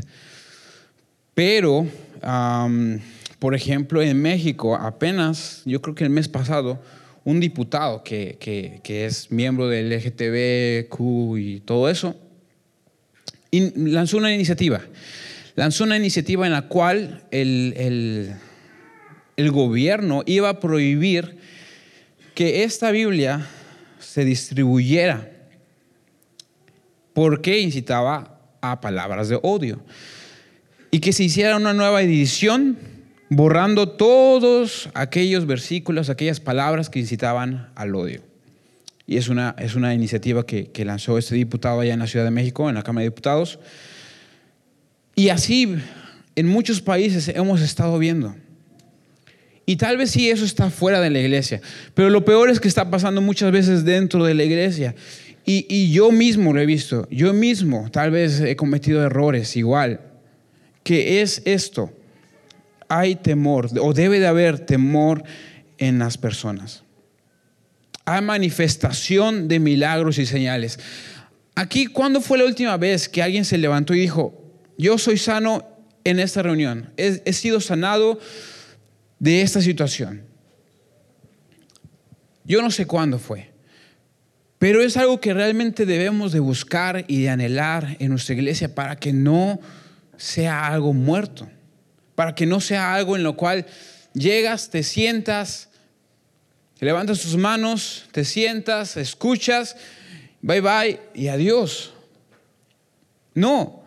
pero, 1.35 1.87
por 3.41 3.55
ejemplo, 3.55 4.03
en 4.03 4.23
México, 4.23 4.77
apenas, 4.77 5.63
yo 5.65 5.83
creo 5.83 5.95
que 5.95 6.05
el 6.05 6.11
mes 6.11 6.29
pasado, 6.29 6.81
un 7.25 7.41
diputado 7.41 8.05
que, 8.05 8.37
que 8.41 9.07
es 9.07 9.33
miembro 9.33 9.69
del 9.69 9.91
LGTBQ 9.91 11.39
y 11.39 11.61
todo 11.61 11.89
eso, 11.89 12.17
lanzó 13.51 14.17
una 14.17 14.33
iniciativa 14.33 14.81
lanzó 15.57 15.85
una 15.85 15.97
iniciativa 15.97 16.47
en 16.47 16.53
la 16.53 16.63
cual 16.63 17.23
el, 17.31 18.35
el, 19.37 19.51
gobierno 19.51 20.23
iba 20.27 20.49
a 20.49 20.61
prohibir 20.61 21.37
que 22.35 22.65
esta 22.65 22.91
Biblia 22.91 23.47
se 23.99 24.25
distribuyera 24.25 25.31
porque 27.13 27.61
incitaba 27.61 28.41
a 28.61 28.81
palabras 28.81 29.29
de 29.29 29.39
odio. 29.43 29.81
Y 30.91 31.01
que 31.01 31.13
se 31.13 31.25
hiciera 31.25 31.57
una 31.57 31.73
nueva 31.73 32.03
edición 32.03 32.79
borrando 33.29 33.89
todos 33.89 34.89
aquellos 34.95 35.47
versículos, 35.47 36.09
aquellas 36.09 36.41
palabras 36.41 36.91
que 36.91 37.01
incitaban 37.01 37.71
al 37.75 37.95
odio. 37.95 38.23
Y 39.07 39.17
es 39.17 39.29
una, 39.29 39.55
es 39.59 39.75
una 39.75 39.93
iniciativa 39.93 40.47
que, 40.47 40.71
que 40.71 40.85
lanzó 40.85 41.19
este 41.19 41.35
diputado 41.35 41.81
allá 41.81 41.95
en 41.95 42.01
la 42.01 42.07
Ciudad 42.07 42.25
de 42.25 42.31
México, 42.31 42.69
en 42.69 42.77
la 42.77 42.83
Cámara 42.83 43.03
de 43.03 43.11
Diputados. 43.11 43.59
Y 45.15 45.29
así 45.29 45.77
en 46.37 46.49
muchos 46.49 46.81
países 46.81 47.29
hemos 47.29 47.61
estado 47.61 47.99
viendo. 47.99 48.35
Y 49.67 49.77
tal 49.77 49.97
vez 49.97 50.11
sí 50.11 50.29
eso 50.29 50.45
está 50.45 50.71
fuera 50.71 51.01
de 51.01 51.11
la 51.11 51.21
iglesia, 51.21 51.61
pero 51.95 52.11
lo 52.11 52.25
peor 52.25 52.51
es 52.51 52.61
que 52.61 52.69
está 52.69 52.91
pasando 52.91 53.21
muchas 53.21 53.51
veces 53.51 53.85
dentro 53.85 54.25
de 54.25 54.35
la 54.35 54.45
iglesia. 54.45 54.95
Y, 55.47 55.93
yo 55.93 56.11
mismo 56.11 56.55
lo 56.55 56.61
he 56.61 56.67
visto, 56.67 57.07
yo 57.11 57.35
mismo 57.35 57.91
tal 57.91 58.11
vez 58.11 58.41
he 58.41 58.57
cometido 58.57 59.03
errores 59.05 59.57
igual, 59.57 60.01
que 60.83 61.21
es 61.21 61.43
esto, 61.45 61.93
hay 62.89 63.17
temor 63.17 63.69
o 63.79 63.93
debe 63.93 64.21
de 64.21 64.27
haber 64.27 64.61
temor 64.61 65.23
en 65.77 65.99
las 65.99 66.17
personas. 66.17 66.83
Hay 68.07 68.23
manifestación 68.23 69.49
de 69.49 69.61
milagros 69.61 70.19
y 70.19 70.25
señales. 70.25 70.79
Aquí, 71.55 71.87
¿cuándo 71.87 72.23
fue 72.23 72.39
la 72.39 72.45
última 72.45 72.77
vez 72.79 73.09
que 73.09 73.23
alguien 73.23 73.45
se 73.45 73.59
levantó 73.59 73.95
y 73.95 74.01
dijo, 74.01 74.45
yo 74.79 74.99
soy 74.99 75.19
sano 75.19 75.75
en 76.05 76.21
esta 76.21 76.43
reunión. 76.43 76.91
He, 76.97 77.33
sido 77.33 77.61
sanado 77.61 78.21
de 79.19 79.43
esta 79.43 79.61
situación. 79.61 80.23
Yo 82.45 82.61
no 82.61 82.71
sé 82.71 82.87
cuándo 82.87 83.19
fue, 83.19 83.51
pero 84.59 84.83
es 84.83 84.97
algo 84.97 85.21
que 85.21 85.33
realmente 85.33 85.87
debemos 85.87 86.33
de 86.33 86.41
buscar 86.41 87.05
y 87.09 87.23
de 87.23 87.31
anhelar 87.31 87.97
en 88.01 88.11
nuestra 88.11 88.35
iglesia 88.35 88.75
para 88.75 88.97
que 88.97 89.13
no 89.13 89.61
sea 90.17 90.67
algo 90.67 90.93
muerto, 90.93 91.49
para 92.15 92.35
que 92.35 92.47
no 92.47 92.61
sea 92.61 92.95
algo 92.95 93.17
en 93.17 93.23
lo 93.23 93.37
cual 93.37 93.67
llegas, 94.13 94.71
te 94.71 94.83
sientas, 94.83 95.71
levantas 96.81 97.21
tus 97.21 97.37
manos, 97.37 98.05
te 98.13 98.25
sientas, 98.25 98.97
escuchas, 98.97 99.77
bye 100.43 100.61
bye 100.61 101.01
y 101.15 101.29
adiós. 101.29 101.93
No, 103.35 103.85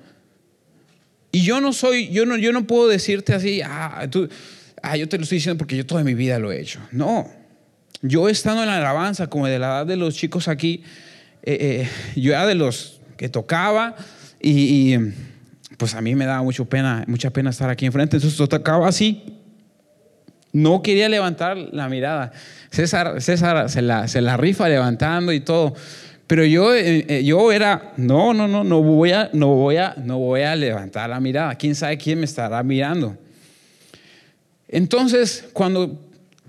y 1.32 1.44
yo 1.44 1.62
no 1.62 1.74
soy, 1.74 2.10
yo 2.10 2.26
no, 2.26 2.38
yo 2.38 2.52
no 2.52 2.66
puedo 2.66 2.88
decirte 2.88 3.34
así, 3.34 3.62
ah, 3.64 4.08
tú, 4.10 4.28
ah, 4.82 4.98
yo 4.98 5.08
te 5.08 5.18
lo 5.18 5.24
estoy 5.24 5.38
diciendo 5.38 5.58
porque 5.58 5.78
yo 5.78 5.86
toda 5.86 6.04
mi 6.04 6.14
vida 6.14 6.40
lo 6.40 6.52
he 6.52 6.60
hecho. 6.60 6.80
No, 6.92 7.30
yo 8.02 8.30
estando 8.30 8.62
en 8.62 8.70
la 8.70 8.78
alabanza, 8.78 9.28
como 9.28 9.48
de 9.48 9.60
la 9.60 9.68
edad 9.68 9.86
de 9.86 9.98
los 9.98 10.16
chicos 10.16 10.48
aquí, 10.48 10.84
eh, 11.44 11.88
eh, 12.16 12.20
yo 12.20 12.34
era 12.34 12.46
de 12.46 12.56
los 12.56 13.02
que 13.18 13.30
tocaba 13.30 13.96
y, 14.40 14.96
pues 15.78 15.96
a 15.96 16.02
mí 16.02 16.16
me 16.16 16.26
daba 16.26 16.44
mucho 16.44 16.66
pena, 16.66 17.04
mucha 17.08 17.32
pena 17.32 17.50
estar 17.50 17.70
aquí 17.70 17.86
enfrente, 17.86 18.18
entonces 18.18 18.50
tocaba 18.50 18.88
así. 18.88 19.24
No 20.54 20.82
quería 20.82 21.10
levantar 21.10 21.58
la 21.58 21.90
mirada. 21.90 22.32
César, 22.72 23.22
César 23.22 23.70
se, 23.70 23.82
la, 23.82 24.38
rifa 24.38 24.70
levantando 24.70 25.32
y 25.32 25.40
todo. 25.42 25.76
Pero 26.26 26.46
yo, 26.46 26.74
eh, 26.74 27.24
yo 27.24 27.52
era, 27.52 27.94
no, 27.98 28.34
no, 28.34 28.48
no, 28.48 28.64
no 28.64 28.82
voy, 28.82 29.12
a, 29.12 29.30
no, 29.34 29.50
voy 29.50 29.78
a, 29.78 29.96
no 29.98 30.18
voy 30.18 30.42
a 30.42 30.56
levantar 30.56 31.10
la 31.10 31.20
mirada. 31.20 31.56
¿Quién 31.56 31.76
sabe 31.76 31.98
quién 31.98 32.20
me 32.20 32.26
estará 32.26 32.64
mirando? 32.64 33.18
Entonces, 34.68 35.46
cuando, 35.54 36.00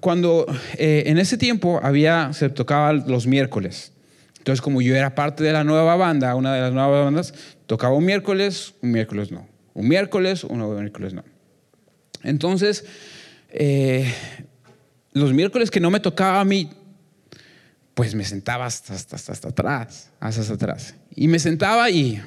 cuando 0.00 0.46
eh, 0.76 1.04
en 1.06 1.18
ese 1.18 1.36
tiempo 1.36 1.80
había, 1.82 2.32
se 2.32 2.48
tocaba 2.48 2.92
los 2.92 3.26
miércoles. 3.26 3.92
Entonces, 4.38 4.60
como 4.60 4.80
yo 4.80 4.96
era 4.96 5.14
parte 5.14 5.44
de 5.44 5.52
la 5.52 5.64
nueva 5.64 5.96
banda, 5.96 6.34
una 6.34 6.54
de 6.54 6.60
las 6.60 6.72
nuevas 6.72 7.04
bandas, 7.04 7.34
tocaba 7.66 7.94
un 7.94 8.04
miércoles, 8.04 8.74
un 8.82 8.92
miércoles 8.92 9.30
no. 9.30 9.46
Un 9.74 9.88
miércoles, 9.88 10.44
un 10.44 10.74
miércoles 10.74 11.14
no. 11.14 11.24
Entonces, 12.24 12.84
los 15.12 15.32
miércoles 15.32 15.70
que 15.70 15.80
no 15.80 15.90
me 15.90 16.00
tocaba 16.00 16.40
a 16.40 16.44
mí, 16.44 16.70
pues 17.94 18.14
me 18.14 18.24
sentaba 18.24 18.66
hasta, 18.66 18.94
hasta, 18.94 19.16
hasta, 19.16 19.48
atrás, 19.48 20.10
hasta, 20.20 20.40
hasta 20.40 20.54
atrás. 20.54 20.94
Y 21.14 21.28
me 21.28 21.38
sentaba 21.38 21.90
y... 21.90 22.22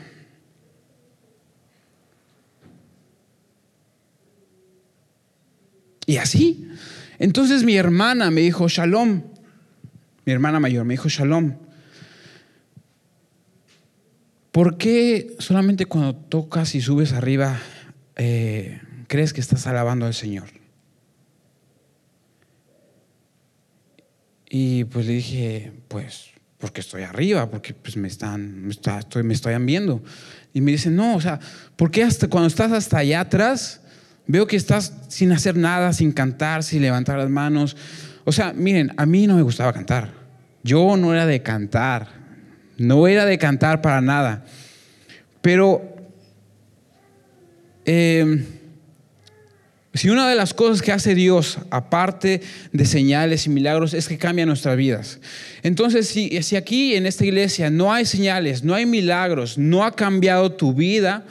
Y 6.06 6.18
así. 6.18 6.68
Entonces 7.20 7.64
mi 7.64 7.76
hermana 7.76 8.32
me 8.32 8.42
dijo, 8.42 8.68
Shalom, 8.68 9.24
mi 10.26 10.34
hermana 10.34 10.60
mayor 10.60 10.86
me 10.86 10.94
dijo, 10.96 11.10
Shalom, 11.10 11.56
¿por 14.52 14.78
qué 14.78 15.36
solamente 15.40 15.86
cuando 15.86 16.16
tocas 16.16 16.76
y 16.76 16.82
subes 16.82 17.14
arriba 17.14 17.60
eh, 18.16 18.82
crees 19.08 19.34
que 19.34 19.42
estás 19.42 19.68
alabando 19.68 20.06
al 20.06 20.14
Señor? 20.14 20.50
Y 24.50 24.84
pues 24.86 25.06
le 25.06 25.14
dije, 25.14 25.72
pues, 25.88 26.32
porque 26.58 26.82
estoy 26.82 27.04
arriba, 27.04 27.50
porque 27.50 27.74
pues 27.74 27.96
me 27.96 28.08
están, 28.08 28.64
me, 28.64 28.72
estoy, 28.72 29.24
me 29.24 29.34
estoy 29.34 29.56
viendo. 29.64 30.04
Y 30.54 30.62
me 30.62 30.72
dice, 30.72 30.90
no, 30.90 31.16
o 31.16 31.22
sea, 31.22 31.40
¿por 31.76 31.90
qué 31.90 32.04
hasta 32.04 32.28
cuando 32.28 32.48
estás 32.48 32.72
hasta 32.72 32.98
allá 32.98 33.22
atrás, 33.22 33.81
veo 34.28 34.48
que 34.48 34.56
estás 34.56 34.94
sin 35.08 35.32
hacer 35.32 35.58
nada, 35.58 35.94
sin 35.94 36.12
cantar, 36.12 36.64
sin 36.64 36.82
levantar 36.82 37.18
las 37.18 37.30
manos? 37.30 37.76
O 38.24 38.32
sea, 38.32 38.54
miren, 38.54 38.94
a 38.98 39.06
mí 39.06 39.28
no 39.28 39.36
me 39.36 39.42
gustaba 39.42 39.74
cantar. 39.74 40.12
Yo 40.64 40.96
no 40.98 41.14
era 41.14 41.26
de 41.26 41.42
cantar, 41.42 42.08
no 42.78 43.08
era 43.08 43.26
de 43.26 43.38
cantar 43.38 43.82
para 43.82 44.02
nada. 44.02 44.46
Pero 45.42 45.82
eh, 47.86 48.46
si 49.94 50.10
una 50.10 50.30
de 50.30 50.36
las 50.36 50.54
cosas 50.54 50.82
que 50.82 50.94
hace 50.94 51.16
Dios, 51.16 51.58
aparte 51.70 52.42
de 52.72 52.86
señales 52.86 53.46
y 53.46 53.50
milagros, 53.50 53.94
es 53.94 54.08
que 54.08 54.18
cambia 54.18 54.46
nuestras 54.46 54.78
vidas. 54.78 55.20
Entonces, 55.64 56.08
si, 56.08 56.56
aquí 56.56 56.96
en 56.96 57.06
esta 57.06 57.26
iglesia 57.26 57.70
no 57.70 57.92
hay 57.92 58.06
señales, 58.06 58.64
no 58.64 58.74
hay 58.74 58.86
milagros, 58.86 59.58
no 59.58 59.84
ha 59.84 59.94
cambiado 59.94 60.54
tu 60.54 60.74
vida, 60.74 61.26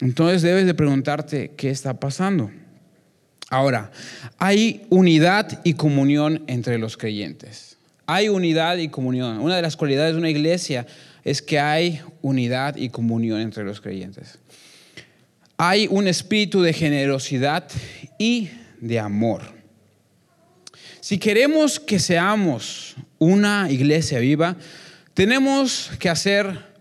entonces 0.00 0.42
debes 0.42 0.66
de 0.66 0.74
preguntarte 0.74 1.52
qué 1.56 1.70
está 1.70 1.98
pasando. 1.98 2.50
Ahora, 3.48 3.90
hay 4.38 4.86
unidad 4.90 5.60
y 5.64 5.74
comunión 5.74 6.42
entre 6.46 6.78
los 6.78 6.96
creyentes. 6.96 7.78
Hay 8.06 8.28
unidad 8.28 8.76
y 8.78 8.88
comunión. 8.88 9.38
Una 9.38 9.56
de 9.56 9.62
las 9.62 9.76
cualidades 9.76 10.14
de 10.14 10.18
una 10.18 10.30
iglesia 10.30 10.86
es 11.24 11.42
que 11.42 11.58
hay 11.58 12.00
unidad 12.22 12.76
y 12.76 12.88
comunión 12.88 13.40
entre 13.40 13.64
los 13.64 13.80
creyentes 13.80 14.38
hay 15.56 15.86
un 15.90 16.06
espíritu 16.06 16.62
de 16.62 16.72
generosidad 16.72 17.68
y 18.18 18.50
de 18.80 18.98
amor. 18.98 19.42
Si 21.00 21.18
queremos 21.18 21.80
que 21.80 21.98
seamos 21.98 22.96
una 23.18 23.70
iglesia 23.70 24.18
viva, 24.18 24.56
tenemos 25.14 25.90
que 25.98 26.08
hacer 26.08 26.74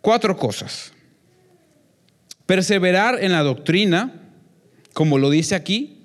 cuatro 0.00 0.36
cosas. 0.36 0.92
Perseverar 2.48 3.22
en 3.22 3.32
la 3.32 3.42
doctrina, 3.42 4.14
como 4.94 5.18
lo 5.18 5.28
dice 5.28 5.54
aquí, 5.54 5.98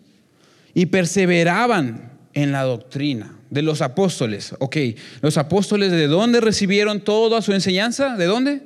y 0.73 0.87
perseveraban 0.87 2.11
en 2.33 2.51
la 2.51 2.63
doctrina 2.63 3.33
de 3.49 3.61
los 3.61 3.81
apóstoles. 3.81 4.53
Ok, 4.59 4.75
los 5.21 5.37
apóstoles 5.37 5.89
de 5.89 6.07
dónde 6.07 6.41
recibieron 6.41 6.99
toda 6.99 7.41
su 7.41 7.53
enseñanza? 7.53 8.17
¿De 8.17 8.25
dónde? 8.25 8.61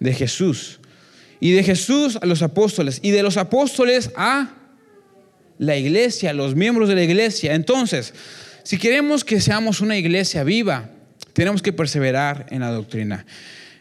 De 0.00 0.12
Jesús 0.12 0.80
y 1.38 1.52
de 1.52 1.62
Jesús 1.62 2.18
a 2.20 2.26
los 2.26 2.42
apóstoles 2.42 2.98
y 3.00 3.12
de 3.12 3.22
los 3.22 3.36
apóstoles 3.36 4.10
a 4.16 4.54
la 5.58 5.76
iglesia, 5.76 6.32
los 6.32 6.56
miembros 6.56 6.88
de 6.88 6.96
la 6.96 7.04
iglesia. 7.04 7.54
Entonces, 7.54 8.12
si 8.64 8.76
queremos 8.76 9.24
que 9.24 9.40
seamos 9.40 9.80
una 9.80 9.96
iglesia 9.96 10.42
viva, 10.42 10.90
tenemos 11.32 11.62
que 11.62 11.72
perseverar 11.72 12.46
en 12.50 12.60
la 12.60 12.70
doctrina. 12.70 13.24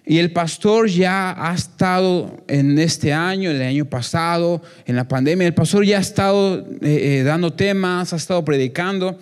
Y 0.06 0.18
el 0.18 0.32
pastor 0.32 0.90
ya 0.90 1.36
ha 1.38 1.54
estado 1.54 2.44
en 2.48 2.80
este 2.80 3.14
año, 3.14 3.52
el 3.52 3.62
año 3.62 3.86
pasado, 3.86 4.62
en 4.86 4.96
la 4.96 5.08
pandemia, 5.08 5.46
el 5.46 5.54
pastor 5.54 5.86
ya 5.86 5.98
ha 5.98 6.02
estado 6.02 6.60
eh, 6.82 7.20
eh, 7.20 7.24
dando 7.24 7.54
temas, 7.54 8.12
ha 8.12 8.16
estado 8.16 8.44
predicando. 8.44 9.20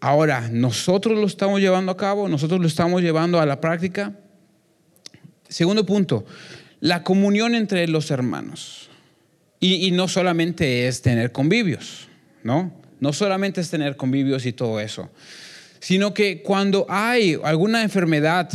Ahora, 0.00 0.48
nosotros 0.50 1.18
lo 1.18 1.26
estamos 1.26 1.60
llevando 1.60 1.92
a 1.92 1.96
cabo, 1.96 2.28
nosotros 2.28 2.60
lo 2.60 2.66
estamos 2.66 3.02
llevando 3.02 3.38
a 3.38 3.46
la 3.46 3.60
práctica. 3.60 4.14
Segundo 5.48 5.84
punto, 5.84 6.24
la 6.80 7.02
comunión 7.04 7.54
entre 7.54 7.86
los 7.86 8.10
hermanos. 8.10 8.88
Y, 9.62 9.90
no 9.90 10.08
solamente 10.08 10.88
es 10.88 11.02
tener 11.02 11.32
convivios, 11.32 12.08
¿no? 12.42 12.72
No 12.98 13.12
solamente 13.12 13.60
es 13.60 13.68
tener 13.68 13.96
convivios 13.96 14.46
y 14.46 14.54
todo 14.54 14.80
eso, 14.80 15.10
sino 15.80 16.14
que 16.14 16.40
cuando 16.40 16.86
hay 16.88 17.38
alguna 17.44 17.82
enfermedad, 17.82 18.50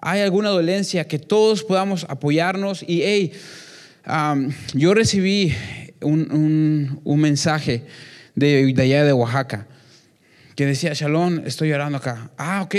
hay 0.00 0.20
alguna 0.20 0.50
dolencia, 0.50 1.06
que 1.06 1.18
todos 1.18 1.62
podamos 1.64 2.06
apoyarnos 2.08 2.82
y, 2.82 3.02
hey, 3.02 3.32
yo 4.74 4.94
recibí 4.94 5.54
un, 6.00 7.00
mensaje 7.04 7.84
de, 8.34 8.72
de 8.72 8.82
allá 8.82 9.04
de 9.04 9.12
Oaxaca 9.12 9.66
que 10.60 10.66
decía, 10.66 10.92
Shalom, 10.92 11.40
estoy 11.46 11.70
llorando 11.70 11.96
acá. 11.96 12.30
Ah, 12.36 12.60
ok, 12.60 12.74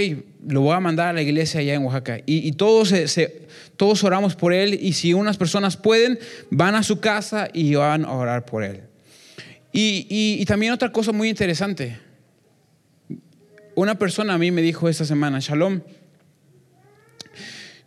lo 0.47 0.61
voy 0.61 0.75
a 0.75 0.79
mandar 0.79 1.07
a 1.07 1.13
la 1.13 1.23
iglesia 1.23 1.61
allá 1.61 1.73
en 1.73 1.83
Oaxaca. 1.83 2.19
Y, 2.27 2.51
todos, 2.51 2.89
se, 2.89 3.47
todos 3.75 4.03
oramos 4.03 4.35
por 4.35 4.53
él 4.53 4.77
y 4.79 4.93
si 4.93 5.15
unas 5.15 5.35
personas 5.35 5.77
pueden, 5.77 6.19
van 6.51 6.75
a 6.75 6.83
su 6.83 6.99
casa 6.99 7.49
y 7.51 7.73
van 7.73 8.05
a 8.05 8.11
orar 8.11 8.45
por 8.45 8.63
él. 8.63 8.81
Y, 9.73 10.45
también 10.45 10.73
otra 10.73 10.91
cosa 10.91 11.11
muy 11.11 11.27
interesante. 11.27 11.97
Una 13.73 13.97
persona 13.97 14.35
a 14.35 14.37
mí 14.37 14.51
me 14.51 14.61
dijo 14.61 14.87
esta 14.87 15.03
semana, 15.03 15.39
Shalom, 15.39 15.81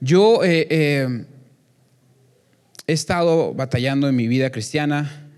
yo 0.00 0.44
eh, 0.44 0.66
eh, 0.70 1.24
he 2.86 2.92
estado 2.92 3.54
batallando 3.54 4.08
en 4.08 4.16
mi 4.16 4.28
vida 4.28 4.50
cristiana 4.50 5.28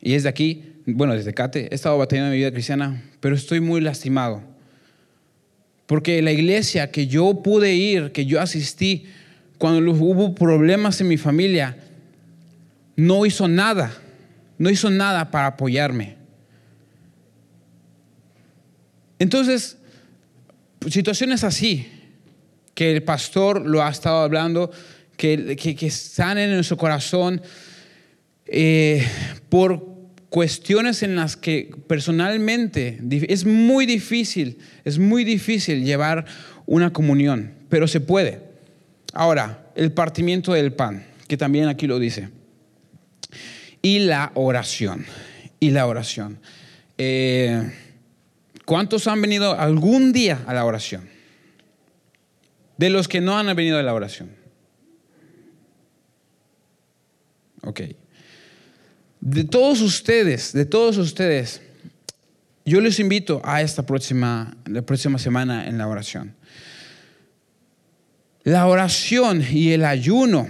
y 0.00 0.14
es 0.14 0.22
de 0.22 0.28
aquí 0.28 0.74
bueno, 0.86 1.14
desde 1.14 1.32
Cate, 1.32 1.68
he 1.70 1.74
estado 1.74 1.96
batallando 1.96 2.28
en 2.28 2.32
mi 2.32 2.38
vida 2.38 2.52
cristiana, 2.52 3.02
pero 3.20 3.34
estoy 3.34 3.60
muy 3.60 3.80
lastimado. 3.80 4.42
Porque 5.86 6.20
la 6.22 6.32
iglesia 6.32 6.90
que 6.90 7.06
yo 7.06 7.42
pude 7.42 7.74
ir, 7.74 8.12
que 8.12 8.26
yo 8.26 8.40
asistí, 8.40 9.06
cuando 9.58 9.92
hubo 9.92 10.34
problemas 10.34 11.00
en 11.00 11.08
mi 11.08 11.16
familia, 11.16 11.76
no 12.96 13.24
hizo 13.24 13.48
nada, 13.48 13.92
no 14.58 14.70
hizo 14.70 14.90
nada 14.90 15.30
para 15.30 15.48
apoyarme. 15.48 16.16
Entonces, 19.18 19.78
situaciones 20.88 21.44
así, 21.44 21.86
que 22.74 22.92
el 22.92 23.02
pastor 23.02 23.64
lo 23.66 23.82
ha 23.82 23.90
estado 23.90 24.18
hablando, 24.18 24.70
que, 25.16 25.56
que, 25.56 25.92
en 26.18 26.64
su 26.64 26.76
corazón 26.76 27.40
eh, 28.46 29.06
por 29.48 29.94
cuestiones 30.28 31.02
en 31.04 31.14
las 31.14 31.36
que 31.36 31.70
personalmente 31.86 33.00
es 33.28 33.44
muy 33.44 33.86
difícil, 33.86 34.58
es 34.84 34.98
muy 34.98 35.22
difícil 35.22 35.84
llevar 35.84 36.24
una 36.66 36.92
comunión, 36.92 37.52
pero 37.68 37.86
se 37.86 38.00
puede. 38.00 38.40
Ahora, 39.12 39.70
el 39.76 39.92
partimiento 39.92 40.52
del 40.52 40.72
pan, 40.72 41.06
que 41.28 41.36
también 41.36 41.68
aquí 41.68 41.86
lo 41.86 42.00
dice. 42.00 42.30
Y 43.80 44.00
la 44.00 44.32
oración, 44.34 45.06
y 45.60 45.70
la 45.70 45.86
oración. 45.86 46.40
Eh, 46.98 47.70
¿Cuántos 48.64 49.06
han 49.06 49.20
venido 49.22 49.58
algún 49.58 50.12
día 50.12 50.40
a 50.46 50.54
la 50.54 50.64
oración? 50.64 51.13
De 52.76 52.90
los 52.90 53.08
que 53.08 53.20
no 53.20 53.38
han 53.38 53.54
venido 53.54 53.78
a 53.78 53.82
la 53.82 53.94
oración. 53.94 54.30
Ok. 57.62 57.80
De 59.20 59.44
todos 59.44 59.80
ustedes, 59.80 60.52
de 60.52 60.66
todos 60.66 60.98
ustedes, 60.98 61.62
yo 62.66 62.80
les 62.80 62.98
invito 62.98 63.40
a 63.44 63.62
esta 63.62 63.84
próxima, 63.84 64.56
la 64.66 64.82
próxima 64.82 65.18
semana 65.18 65.66
en 65.66 65.78
la 65.78 65.88
oración. 65.88 66.34
La 68.42 68.66
oración 68.66 69.42
y 69.50 69.72
el 69.72 69.84
ayuno, 69.84 70.48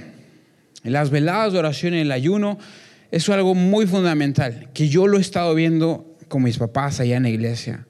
las 0.82 1.10
veladas 1.10 1.52
de 1.52 1.60
oración 1.60 1.94
y 1.94 2.00
el 2.00 2.10
ayuno, 2.10 2.58
es 3.12 3.28
algo 3.28 3.54
muy 3.54 3.86
fundamental, 3.86 4.70
que 4.74 4.88
yo 4.88 5.06
lo 5.06 5.18
he 5.18 5.20
estado 5.20 5.54
viendo 5.54 6.16
con 6.26 6.42
mis 6.42 6.58
papás 6.58 6.98
allá 6.98 7.16
en 7.16 7.22
la 7.22 7.30
iglesia. 7.30 7.86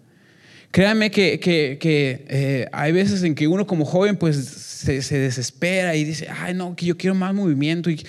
Créanme 0.75 1.13
que, 1.13 1.39
eh, 1.81 2.69
hay 2.73 2.91
veces 2.91 3.23
en 3.23 3.37
que 3.37 3.47
uno 3.47 3.65
como 3.65 3.85
joven 3.85 4.17
pues 4.17 4.37
se, 4.45 5.19
desespera 5.21 5.95
y 5.95 6.03
dice, 6.03 6.27
ay 6.29 6.53
no, 6.53 6.75
que 6.75 6.85
yo 6.85 6.97
quiero 6.97 7.15
más 7.15 7.33
movimiento. 7.33 7.91
Y, 7.91 8.05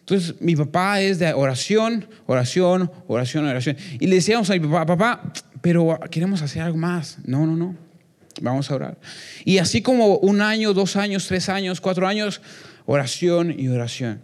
entonces 0.00 0.34
mi 0.38 0.54
papá 0.54 1.00
es 1.00 1.18
de 1.18 1.32
oración, 1.32 2.06
oración, 2.26 2.90
oración, 3.06 3.46
oración. 3.46 3.78
Y 3.98 4.06
le 4.06 4.16
decíamos 4.16 4.50
a 4.50 4.52
mi 4.52 4.60
papá, 4.60 4.84
papá, 4.84 5.32
pero 5.62 5.98
queremos 6.10 6.42
hacer 6.42 6.60
algo 6.60 6.76
más. 6.76 7.16
No, 7.24 7.46
no, 7.46 7.56
no. 7.56 7.74
Vamos 8.42 8.70
a 8.70 8.74
orar. 8.74 8.98
Y 9.46 9.56
así 9.56 9.80
como 9.80 10.18
un 10.18 10.42
año, 10.42 10.74
dos 10.74 10.96
años, 10.96 11.26
tres 11.26 11.48
años, 11.48 11.80
cuatro 11.80 12.06
años, 12.06 12.42
oración 12.84 13.58
y 13.58 13.68
oración. 13.68 14.20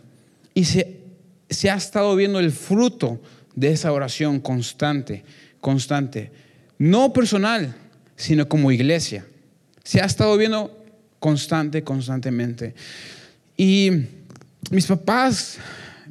Y 0.53 0.67
se, 0.67 1.01
se 1.49 1.71
ha 1.71 1.77
estado 1.77 2.15
viendo 2.15 2.41
el 2.41 2.53
fruto 2.53 3.23
de 3.55 3.71
esa 3.71 3.91
oración 3.91 4.41
constante, 4.41 5.25
constante. 5.63 6.31
No 6.77 7.15
personal, 7.15 7.75
sino 8.17 8.49
como 8.49 8.73
iglesia. 8.73 9.27
Se 9.85 10.01
ha 10.01 10.05
estado 10.05 10.37
viendo 10.37 10.85
constante, 11.21 11.85
constantemente. 11.85 12.75
Y 13.57 13.91
mis 14.71 14.87
papás 14.87 15.59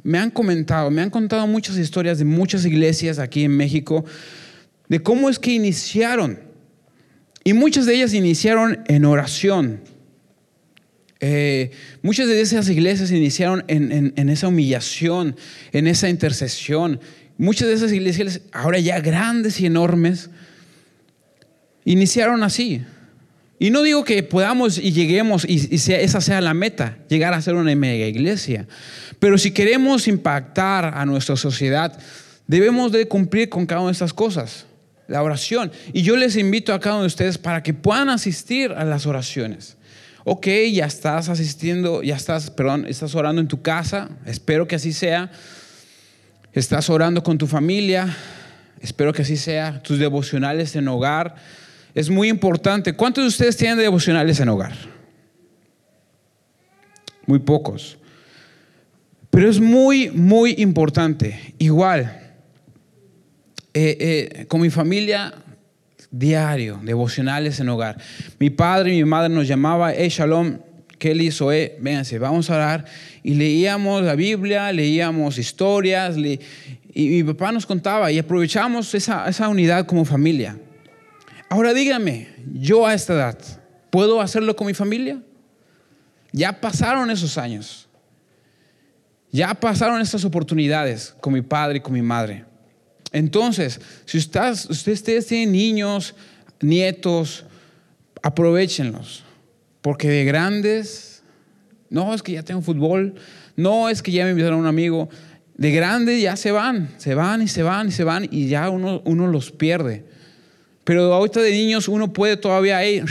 me 0.02 0.18
han 0.18 0.30
comentado, 0.30 0.90
me 0.90 1.02
han 1.02 1.10
contado 1.10 1.46
muchas 1.46 1.76
historias 1.76 2.18
de 2.18 2.24
muchas 2.24 2.64
iglesias 2.64 3.18
aquí 3.18 3.44
en 3.44 3.56
México, 3.56 4.04
de 4.88 5.02
cómo 5.02 5.28
es 5.28 5.38
que 5.38 5.52
iniciaron. 5.52 6.38
Y 7.44 7.52
muchas 7.52 7.86
de 7.86 7.96
ellas 7.96 8.14
iniciaron 8.14 8.84
en 8.86 9.04
oración. 9.04 9.80
Eh, 11.20 11.70
muchas 12.02 12.28
de 12.28 12.40
esas 12.40 12.68
iglesias 12.68 13.10
iniciaron 13.10 13.64
en, 13.68 14.12
en 14.16 14.28
esa 14.28 14.48
humillación, 14.48 15.36
en 15.72 15.86
esa 15.86 16.08
intercesión. 16.08 17.00
Muchas 17.38 17.68
de 17.68 17.74
esas 17.74 17.92
iglesias, 17.92 18.40
ahora 18.52 18.78
ya 18.78 19.00
grandes 19.00 19.60
y 19.60 19.66
enormes, 19.66 20.30
iniciaron 21.86 22.42
así. 22.42 22.84
Y 23.58 23.70
no 23.70 23.82
digo 23.82 24.04
que 24.04 24.22
podamos 24.22 24.76
y 24.76 24.92
lleguemos 24.92 25.46
y, 25.48 25.74
esa 25.74 26.20
sea 26.20 26.42
la 26.42 26.52
meta, 26.52 26.98
llegar 27.08 27.32
a 27.32 27.40
ser 27.40 27.54
una 27.54 27.74
mega 27.74 28.06
iglesia. 28.06 28.68
Pero 29.18 29.38
si 29.38 29.52
queremos 29.52 30.08
impactar 30.08 30.92
a 30.94 31.06
nuestra 31.06 31.36
sociedad, 31.36 31.98
debemos 32.46 32.92
de 32.92 33.08
cumplir 33.08 33.48
con 33.48 33.64
cada 33.64 33.80
una 33.80 33.88
de 33.88 33.94
estas 33.94 34.12
cosas. 34.12 34.66
La 35.08 35.22
oración. 35.22 35.72
Y 35.92 36.02
yo 36.02 36.16
les 36.16 36.36
invito 36.36 36.74
a 36.74 36.80
cada 36.80 36.96
uno 36.96 37.04
de 37.04 37.08
ustedes 37.08 37.38
para 37.38 37.62
que 37.62 37.72
puedan 37.72 38.10
asistir 38.10 38.72
a 38.72 38.84
las 38.84 39.06
oraciones. 39.06 39.76
Ok, 40.24 40.48
ya 40.72 40.86
estás 40.86 41.28
asistiendo, 41.28 42.02
ya 42.02 42.16
estás, 42.16 42.50
perdón, 42.50 42.84
estás 42.88 43.14
orando 43.14 43.40
en 43.40 43.46
tu 43.46 43.62
casa. 43.62 44.10
Espero 44.26 44.66
que 44.66 44.74
así 44.74 44.92
sea. 44.92 45.30
Estás 46.52 46.90
orando 46.90 47.22
con 47.22 47.38
tu 47.38 47.46
familia. 47.46 48.14
Espero 48.80 49.12
que 49.12 49.22
así 49.22 49.36
sea. 49.36 49.80
Tus 49.82 50.00
devocionales 50.00 50.74
en 50.74 50.88
hogar 50.88 51.36
es 51.96 52.10
muy 52.10 52.28
importante. 52.28 52.92
¿Cuántos 52.92 53.24
de 53.24 53.28
ustedes 53.28 53.56
tienen 53.56 53.78
devocionales 53.78 54.38
en 54.38 54.50
hogar? 54.50 54.74
Muy 57.24 57.38
pocos. 57.38 57.96
Pero 59.30 59.48
es 59.48 59.58
muy, 59.58 60.10
muy 60.10 60.56
importante. 60.58 61.54
Igual, 61.56 62.02
eh, 63.72 63.96
eh, 63.98 64.44
con 64.46 64.60
mi 64.60 64.68
familia, 64.68 65.32
diario, 66.10 66.78
devocionales 66.82 67.60
en 67.60 67.70
hogar. 67.70 67.96
Mi 68.38 68.50
padre 68.50 68.94
y 68.94 68.98
mi 68.98 69.08
madre 69.08 69.30
nos 69.30 69.48
llamaba, 69.48 69.94
hey 69.94 70.10
Shalom, 70.10 70.58
Kelly, 70.98 71.30
Zoe, 71.30 71.78
vénganse, 71.80 72.18
vamos 72.18 72.50
a 72.50 72.56
orar. 72.56 72.84
Y 73.22 73.36
leíamos 73.36 74.02
la 74.02 74.16
Biblia, 74.16 74.70
leíamos 74.70 75.38
historias, 75.38 76.18
y 76.18 76.38
mi 76.92 77.24
papá 77.24 77.52
nos 77.52 77.64
contaba 77.64 78.12
y 78.12 78.18
aprovechamos 78.18 78.94
esa, 78.94 79.26
esa 79.26 79.48
unidad 79.48 79.86
como 79.86 80.04
familia. 80.04 80.58
Ahora 81.48 81.72
dígame, 81.72 82.28
yo 82.54 82.86
a 82.86 82.94
esta 82.94 83.14
edad, 83.14 83.38
¿puedo 83.90 84.20
hacerlo 84.20 84.56
con 84.56 84.66
mi 84.66 84.74
familia? 84.74 85.22
Ya 86.32 86.60
pasaron 86.60 87.10
esos 87.10 87.38
años. 87.38 87.88
Ya 89.30 89.54
pasaron 89.54 90.00
estas 90.00 90.24
oportunidades 90.24 91.14
con 91.20 91.32
mi 91.32 91.42
padre 91.42 91.78
y 91.78 91.80
con 91.80 91.92
mi 91.92 92.02
madre. 92.02 92.44
Entonces, 93.12 93.80
si 94.04 94.18
ustedes, 94.18 94.68
ustedes 94.68 95.26
tienen 95.26 95.52
niños, 95.52 96.14
nietos, 96.60 97.44
aprovechenlos. 98.22 99.24
Porque 99.82 100.08
de 100.08 100.24
grandes, 100.24 101.22
no 101.90 102.12
es 102.12 102.22
que 102.22 102.32
ya 102.32 102.42
tengo 102.42 102.60
fútbol, 102.60 103.14
no 103.54 103.88
es 103.88 104.02
que 104.02 104.10
ya 104.10 104.24
me 104.24 104.30
invitaron 104.30 104.58
a 104.58 104.62
un 104.62 104.66
amigo, 104.66 105.08
de 105.56 105.70
grandes 105.70 106.20
ya 106.20 106.36
se 106.36 106.50
van, 106.50 106.90
se 106.98 107.14
van 107.14 107.40
y 107.40 107.48
se 107.48 107.62
van 107.62 107.88
y 107.88 107.92
se 107.92 108.04
van 108.04 108.28
y 108.30 108.48
ya 108.48 108.68
uno, 108.68 109.00
uno 109.04 109.28
los 109.28 109.52
pierde. 109.52 110.04
Pero 110.86 111.12
ahorita 111.12 111.40
de 111.40 111.50
niños 111.50 111.88
uno 111.88 112.12
puede 112.12 112.36
todavía 112.36 112.86
ir 112.86 113.04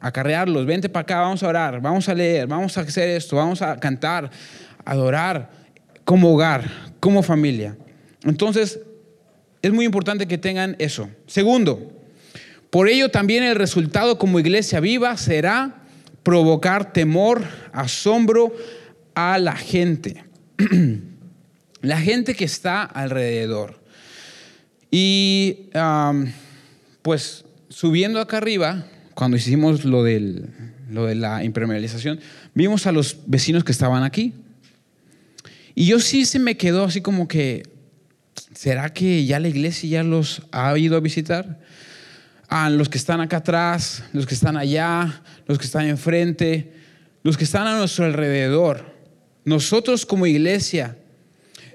acarrearlos, 0.00 0.66
vente 0.66 0.88
para 0.88 1.02
acá, 1.02 1.20
vamos 1.20 1.44
a 1.44 1.48
orar, 1.48 1.80
vamos 1.80 2.08
a 2.08 2.14
leer, 2.14 2.48
vamos 2.48 2.76
a 2.76 2.80
hacer 2.80 3.10
esto, 3.10 3.36
vamos 3.36 3.62
a 3.62 3.78
cantar, 3.78 4.28
adorar 4.84 5.48
como 6.04 6.34
hogar, 6.34 6.68
como 6.98 7.22
familia. 7.22 7.76
Entonces, 8.24 8.80
es 9.62 9.72
muy 9.72 9.84
importante 9.84 10.26
que 10.26 10.38
tengan 10.38 10.74
eso. 10.80 11.08
Segundo, 11.28 11.92
por 12.70 12.88
ello 12.88 13.08
también 13.12 13.44
el 13.44 13.54
resultado 13.54 14.18
como 14.18 14.40
iglesia 14.40 14.80
viva 14.80 15.16
será 15.16 15.82
provocar 16.24 16.92
temor, 16.92 17.44
asombro 17.72 18.52
a 19.14 19.38
la 19.38 19.54
gente. 19.54 20.24
la 21.80 22.00
gente 22.00 22.34
que 22.34 22.44
está 22.44 22.82
alrededor. 22.82 23.80
Y 24.90 25.70
pues 27.04 27.44
subiendo 27.68 28.18
acá 28.18 28.38
arriba, 28.38 28.86
cuando 29.12 29.36
hicimos 29.36 29.84
lo, 29.84 30.02
del, 30.02 30.48
lo 30.88 31.04
de 31.04 31.14
la 31.14 31.44
impermeabilización, 31.44 32.18
vimos 32.54 32.86
a 32.86 32.92
los 32.92 33.18
vecinos 33.26 33.62
que 33.62 33.72
estaban 33.72 34.02
aquí. 34.02 34.32
Y 35.74 35.84
yo 35.84 36.00
sí 36.00 36.24
se 36.24 36.38
me 36.38 36.56
quedó 36.56 36.84
así 36.84 37.02
como 37.02 37.28
que, 37.28 37.64
¿será 38.54 38.88
que 38.94 39.26
ya 39.26 39.38
la 39.38 39.48
iglesia 39.48 39.86
ya 39.90 40.02
los 40.02 40.40
ha 40.50 40.78
ido 40.78 40.96
a 40.96 41.00
visitar? 41.00 41.60
A 42.48 42.70
los 42.70 42.88
que 42.88 42.96
están 42.96 43.20
acá 43.20 43.36
atrás, 43.36 44.02
los 44.14 44.26
que 44.26 44.34
están 44.34 44.56
allá, 44.56 45.22
los 45.46 45.58
que 45.58 45.66
están 45.66 45.86
enfrente, 45.86 46.72
los 47.22 47.36
que 47.36 47.44
están 47.44 47.66
a 47.66 47.76
nuestro 47.76 48.06
alrededor. 48.06 48.94
Nosotros 49.44 50.06
como 50.06 50.26
iglesia 50.26 50.96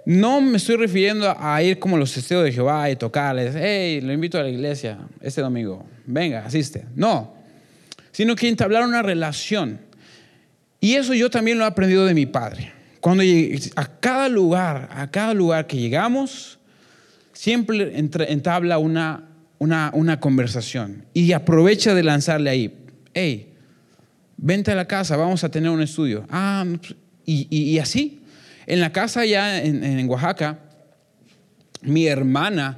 no 0.05 0.41
me 0.41 0.57
estoy 0.57 0.77
refiriendo 0.77 1.35
a 1.37 1.61
ir 1.61 1.79
como 1.79 1.97
los 1.97 2.13
testigos 2.13 2.43
de 2.43 2.51
Jehová 2.51 2.89
y 2.89 2.95
tocarles, 2.95 3.55
hey, 3.57 4.01
lo 4.01 4.13
invito 4.13 4.37
a 4.37 4.43
la 4.43 4.49
iglesia 4.49 4.97
este 5.21 5.41
domingo, 5.41 5.85
venga, 6.05 6.45
asiste. 6.45 6.85
No, 6.95 7.35
sino 8.11 8.35
que 8.35 8.49
entablar 8.49 8.83
una 8.83 9.01
relación. 9.01 9.79
Y 10.79 10.95
eso 10.95 11.13
yo 11.13 11.29
también 11.29 11.57
lo 11.57 11.65
he 11.65 11.67
aprendido 11.67 12.05
de 12.05 12.13
mi 12.13 12.25
padre. 12.25 12.71
Cuando 12.99 13.23
a 13.75 13.85
cada 13.99 14.27
lugar, 14.29 14.89
a 14.91 15.09
cada 15.09 15.33
lugar 15.33 15.67
que 15.67 15.77
llegamos, 15.77 16.59
siempre 17.33 17.97
entabla 17.97 18.77
una, 18.77 19.29
una, 19.57 19.91
una 19.93 20.19
conversación 20.19 21.05
y 21.13 21.31
aprovecha 21.31 21.93
de 21.93 22.03
lanzarle 22.03 22.49
ahí, 22.49 22.77
hey, 23.13 23.53
vente 24.37 24.71
a 24.71 24.75
la 24.75 24.85
casa, 24.85 25.15
vamos 25.15 25.43
a 25.43 25.49
tener 25.49 25.69
un 25.69 25.81
estudio. 25.81 26.25
Ah, 26.29 26.65
y, 27.25 27.47
y 27.49 27.79
así, 27.79 28.18
en 28.69 28.79
la 28.79 28.91
casa 28.91 29.21
allá 29.21 29.63
en, 29.63 30.07
Oaxaca, 30.07 30.59
mi 31.81 32.05
hermana, 32.05 32.77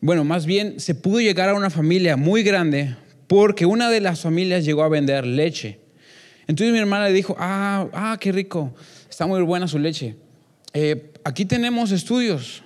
bueno, 0.00 0.24
más 0.24 0.46
bien 0.46 0.78
se 0.78 0.94
pudo 0.94 1.20
llegar 1.20 1.48
a 1.48 1.54
una 1.54 1.70
familia 1.70 2.16
muy 2.16 2.44
grande 2.44 2.94
porque 3.26 3.66
una 3.66 3.90
de 3.90 4.00
las 4.00 4.20
familias 4.20 4.64
llegó 4.64 4.84
a 4.84 4.88
vender 4.88 5.26
leche. 5.26 5.80
Entonces 6.46 6.72
mi 6.72 6.78
hermana 6.78 7.08
le 7.08 7.12
dijo, 7.12 7.34
ah, 7.38 7.88
ah 7.92 8.16
qué 8.20 8.30
rico, 8.30 8.74
está 9.08 9.26
muy 9.26 9.42
buena 9.42 9.66
su 9.66 9.80
leche. 9.80 10.14
Eh, 10.72 11.12
aquí 11.24 11.44
tenemos 11.44 11.90
estudios, 11.90 12.62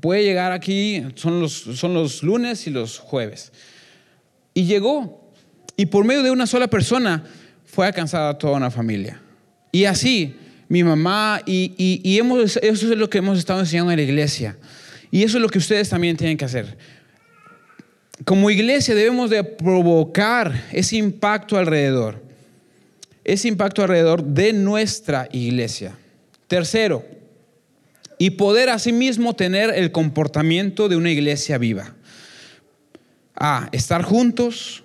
puede 0.00 0.22
llegar 0.22 0.52
aquí, 0.52 1.04
son 1.16 1.40
los, 1.40 1.52
son 1.52 1.94
los 1.94 2.22
lunes 2.22 2.64
y 2.68 2.70
los 2.70 3.00
jueves. 3.00 3.52
Y 4.54 4.66
llegó, 4.66 5.32
y 5.76 5.86
por 5.86 6.04
medio 6.04 6.22
de 6.22 6.30
una 6.30 6.46
sola 6.46 6.68
persona 6.68 7.24
fue 7.64 7.88
alcanzada 7.88 8.38
toda 8.38 8.56
una 8.56 8.70
familia. 8.70 9.20
Y 9.74 9.86
así, 9.86 10.36
mi 10.68 10.84
mamá, 10.84 11.42
y, 11.46 12.16
hemos, 12.16 12.58
eso 12.58 12.92
es 12.92 12.96
lo 12.96 13.10
que 13.10 13.18
hemos 13.18 13.40
estado 13.40 13.58
enseñando 13.58 13.90
en 13.90 13.96
la 13.96 14.04
iglesia. 14.04 14.56
Y 15.10 15.24
eso 15.24 15.38
es 15.38 15.42
lo 15.42 15.48
que 15.48 15.58
ustedes 15.58 15.88
también 15.88 16.16
tienen 16.16 16.36
que 16.36 16.44
hacer. 16.44 16.78
Como 18.24 18.50
iglesia 18.50 18.94
debemos 18.94 19.30
de 19.30 19.42
provocar 19.42 20.62
ese 20.70 20.94
impacto 20.94 21.58
alrededor. 21.58 22.22
Ese 23.24 23.48
impacto 23.48 23.82
alrededor 23.82 24.22
de 24.22 24.52
nuestra 24.52 25.28
iglesia. 25.32 25.98
Tercero, 26.46 27.04
y 28.16 28.30
poder 28.30 28.70
asimismo 28.70 29.34
tener 29.34 29.70
el 29.70 29.90
comportamiento 29.90 30.88
de 30.88 30.94
una 30.94 31.10
iglesia 31.10 31.58
viva. 31.58 31.96
A, 33.34 33.70
estar 33.72 34.02
juntos. 34.02 34.84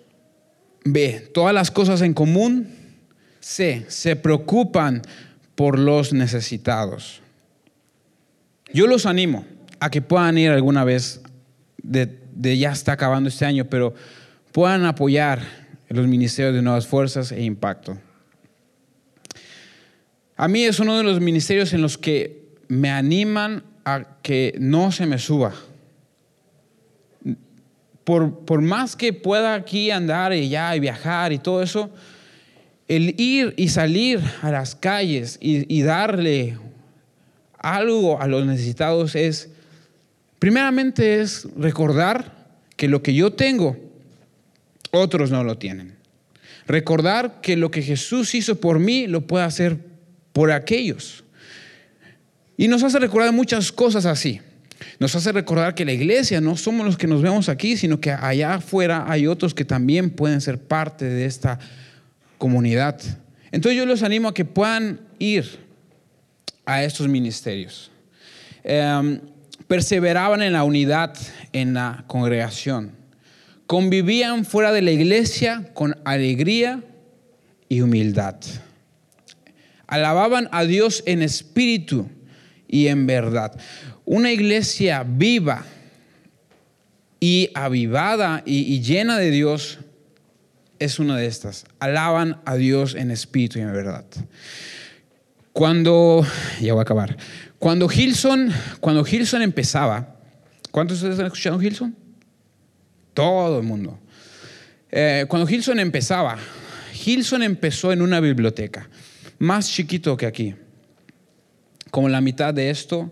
B, 0.83 1.29
todas 1.31 1.53
las 1.53 1.69
cosas 1.69 2.01
en 2.01 2.15
común. 2.15 2.78
C, 3.39 3.85
se 3.87 4.15
preocupan 4.15 5.01
por 5.55 5.77
los 5.77 6.13
necesitados. 6.13 7.21
Yo 8.71 8.87
los 8.87 9.05
animo 9.05 9.45
a 9.79 9.89
que 9.89 10.01
puedan 10.01 10.37
ir 10.37 10.51
alguna 10.51 10.83
vez 10.83 11.21
de, 11.81 12.57
ya 12.57 12.71
está 12.71 12.93
acabando 12.93 13.29
este 13.29 13.45
año, 13.45 13.65
pero 13.65 13.93
puedan 14.51 14.85
apoyar 14.85 15.41
los 15.89 16.07
ministerios 16.07 16.53
de 16.53 16.61
Nuevas 16.61 16.87
Fuerzas 16.87 17.31
e 17.31 17.41
Impacto. 17.43 17.97
A 20.37 20.47
mí 20.47 20.63
es 20.63 20.79
uno 20.79 20.97
de 20.97 21.03
los 21.03 21.19
ministerios 21.19 21.73
en 21.73 21.81
los 21.81 21.97
que 21.97 22.55
me 22.67 22.91
animan 22.91 23.63
a 23.83 24.05
que 24.21 24.55
no 24.59 24.91
se 24.91 25.05
me 25.05 25.17
suba. 25.17 25.53
Por, 28.03 28.45
por 28.45 28.61
más 28.61 28.95
que 28.95 29.13
pueda 29.13 29.55
aquí 29.55 29.91
andar 29.91 30.33
y 30.33 30.49
ya 30.49 30.75
y 30.75 30.79
viajar 30.79 31.33
y 31.33 31.39
todo 31.39 31.61
eso, 31.61 31.89
el 32.89 33.13
ir 33.21 33.53
y 33.55 33.69
salir 33.69 34.19
a 34.41 34.51
las 34.51 34.75
calles 34.75 35.37
y, 35.39 35.81
darle 35.83 36.57
algo 37.59 38.19
a 38.19 38.27
los 38.27 38.45
necesitados 38.45 39.15
es, 39.15 39.49
primeramente 40.39 41.21
es 41.21 41.47
recordar 41.55 42.49
que 42.75 42.87
lo 42.87 43.03
que 43.03 43.13
yo 43.13 43.31
tengo, 43.31 43.77
otros 44.91 45.29
no 45.29 45.43
lo 45.43 45.57
tienen. 45.59 45.95
Recordar 46.65 47.41
que 47.41 47.55
lo 47.55 47.69
que 47.69 47.83
Jesús 47.83 48.33
hizo 48.33 48.59
por 48.59 48.79
mí 48.79 49.05
lo 49.05 49.21
puede 49.21 49.45
hacer 49.45 49.77
por 50.33 50.51
aquellos. 50.51 51.23
Y 52.57 52.67
nos 52.67 52.81
hace 52.81 52.97
recordar 52.97 53.31
muchas 53.33 53.71
cosas 53.71 54.07
así. 54.07 54.41
Nos 54.97 55.15
hace 55.15 55.31
recordar 55.31 55.75
que 55.75 55.85
la 55.85 55.93
iglesia 55.93 56.41
no 56.41 56.57
somos 56.57 56.85
los 56.87 56.97
que 56.97 57.07
nos 57.07 57.21
vemos 57.21 57.49
aquí, 57.49 57.77
sino 57.77 58.01
que 58.01 58.11
allá 58.11 58.55
afuera 58.55 59.05
hay 59.07 59.27
otros 59.27 59.53
que 59.53 59.65
también 59.65 60.09
pueden 60.09 60.41
ser 60.41 60.59
parte 60.59 61.05
de 61.05 61.25
esta 61.25 61.59
comunidad. 62.39 62.99
Entonces 63.51 63.77
yo 63.77 63.85
los 63.85 64.01
animo 64.01 64.29
a 64.29 64.33
que 64.33 64.45
puedan 64.45 65.01
ir 65.19 65.59
a 66.65 66.83
estos 66.83 67.07
ministerios. 67.07 67.91
Em, 68.63 69.21
perseveraban 69.67 70.41
en 70.41 70.53
la 70.53 70.63
unidad, 70.63 71.15
en 71.53 71.75
la 71.75 72.05
congregación. 72.07 72.93
Convivían 73.67 74.45
fuera 74.45 74.71
de 74.71 74.81
la 74.81 74.91
iglesia 74.91 75.69
con 75.75 75.95
alegría 76.05 76.81
y 77.67 77.81
humildad. 77.81 78.37
Alababan 79.85 80.49
a 80.51 80.63
Dios 80.63 81.03
en 81.05 81.21
espíritu 81.21 82.07
y 82.67 82.87
en 82.87 83.05
verdad. 83.05 83.59
Una 84.05 84.31
iglesia 84.31 85.03
viva 85.03 85.65
y 87.19 87.49
avivada 87.53 88.41
y 88.45 88.81
llena 88.81 89.17
de 89.17 89.29
Dios 89.29 89.79
es 90.79 90.99
una 90.99 91.17
de 91.17 91.27
estas. 91.27 91.65
Alaban 91.79 92.41
a 92.45 92.55
Dios 92.55 92.95
en 92.95 93.11
espíritu 93.11 93.59
y 93.59 93.61
en 93.61 93.73
verdad. 93.73 94.05
Cuando, 95.53 96.25
ya 96.61 96.73
voy 96.73 96.79
a 96.79 96.83
acabar. 96.83 97.17
Cuando 97.59 97.89
Hilson, 97.91 98.51
cuando 98.79 99.05
Hilson 99.05 99.41
empezaba, 99.41 100.15
¿cuántos 100.71 101.01
de 101.01 101.07
ustedes 101.07 101.19
han 101.19 101.25
escuchado 101.27 101.61
Hilson? 101.61 101.95
Todo 103.13 103.59
el 103.59 103.65
mundo. 103.65 103.99
Eh, 104.91 105.25
cuando 105.27 105.49
Hilson 105.49 105.79
empezaba, 105.79 106.37
Hilson 107.05 107.43
empezó 107.43 107.91
en 107.91 108.01
una 108.01 108.19
biblioteca, 108.19 108.89
más 109.37 109.69
chiquito 109.69 110.15
que 110.15 110.25
aquí, 110.25 110.55
como 111.91 112.07
la 112.07 112.21
mitad 112.21 112.53
de 112.53 112.69
esto 112.69 113.11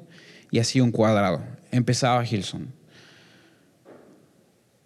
y 0.50 0.60
así 0.60 0.80
un 0.80 0.92
cuadrado. 0.92 1.44
Empezaba 1.72 2.26
Hilson. 2.26 2.74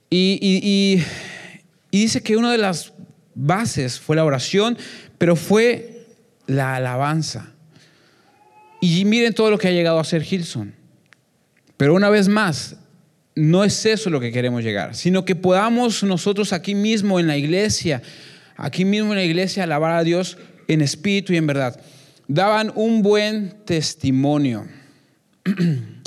y 0.09 0.39
y 0.41 1.03
dice 1.99 2.21
que 2.21 2.37
una 2.37 2.51
de 2.51 2.57
las 2.57 2.93
bases 3.35 3.99
fue 3.99 4.15
la 4.15 4.25
oración, 4.25 4.77
pero 5.17 5.35
fue 5.35 6.07
la 6.47 6.75
alabanza. 6.75 7.51
Y 8.81 9.05
miren 9.05 9.33
todo 9.33 9.51
lo 9.51 9.57
que 9.57 9.67
ha 9.67 9.71
llegado 9.71 9.99
a 9.99 10.03
ser 10.03 10.23
Hilson. 10.23 10.73
Pero 11.77 11.93
una 11.93 12.09
vez 12.09 12.27
más, 12.27 12.77
no 13.35 13.63
es 13.63 13.85
eso 13.85 14.09
lo 14.09 14.19
que 14.19 14.31
queremos 14.31 14.63
llegar, 14.63 14.95
sino 14.95 15.25
que 15.25 15.35
podamos 15.35 16.03
nosotros 16.03 16.53
aquí 16.53 16.75
mismo 16.75 17.19
en 17.19 17.27
la 17.27 17.37
iglesia, 17.37 18.01
aquí 18.57 18.85
mismo 18.85 19.11
en 19.11 19.17
la 19.17 19.23
iglesia, 19.23 19.63
alabar 19.63 19.93
a 19.93 20.03
Dios 20.03 20.37
en 20.67 20.81
espíritu 20.81 21.33
y 21.33 21.37
en 21.37 21.47
verdad. 21.47 21.79
Daban 22.27 22.71
un 22.75 23.01
buen 23.01 23.63
testimonio. 23.65 24.67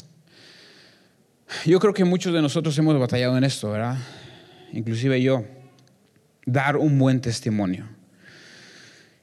Yo 1.65 1.79
creo 1.81 1.95
que 1.95 2.05
muchos 2.05 2.33
de 2.33 2.43
nosotros 2.43 2.77
hemos 2.79 2.99
batallado 2.99 3.37
en 3.39 3.45
esto, 3.45 3.71
¿verdad? 3.71 3.97
Inclusive 4.73 5.23
yo 5.23 5.45
dar 6.47 6.77
un 6.77 6.99
buen 6.99 7.21
testimonio. 7.21 7.89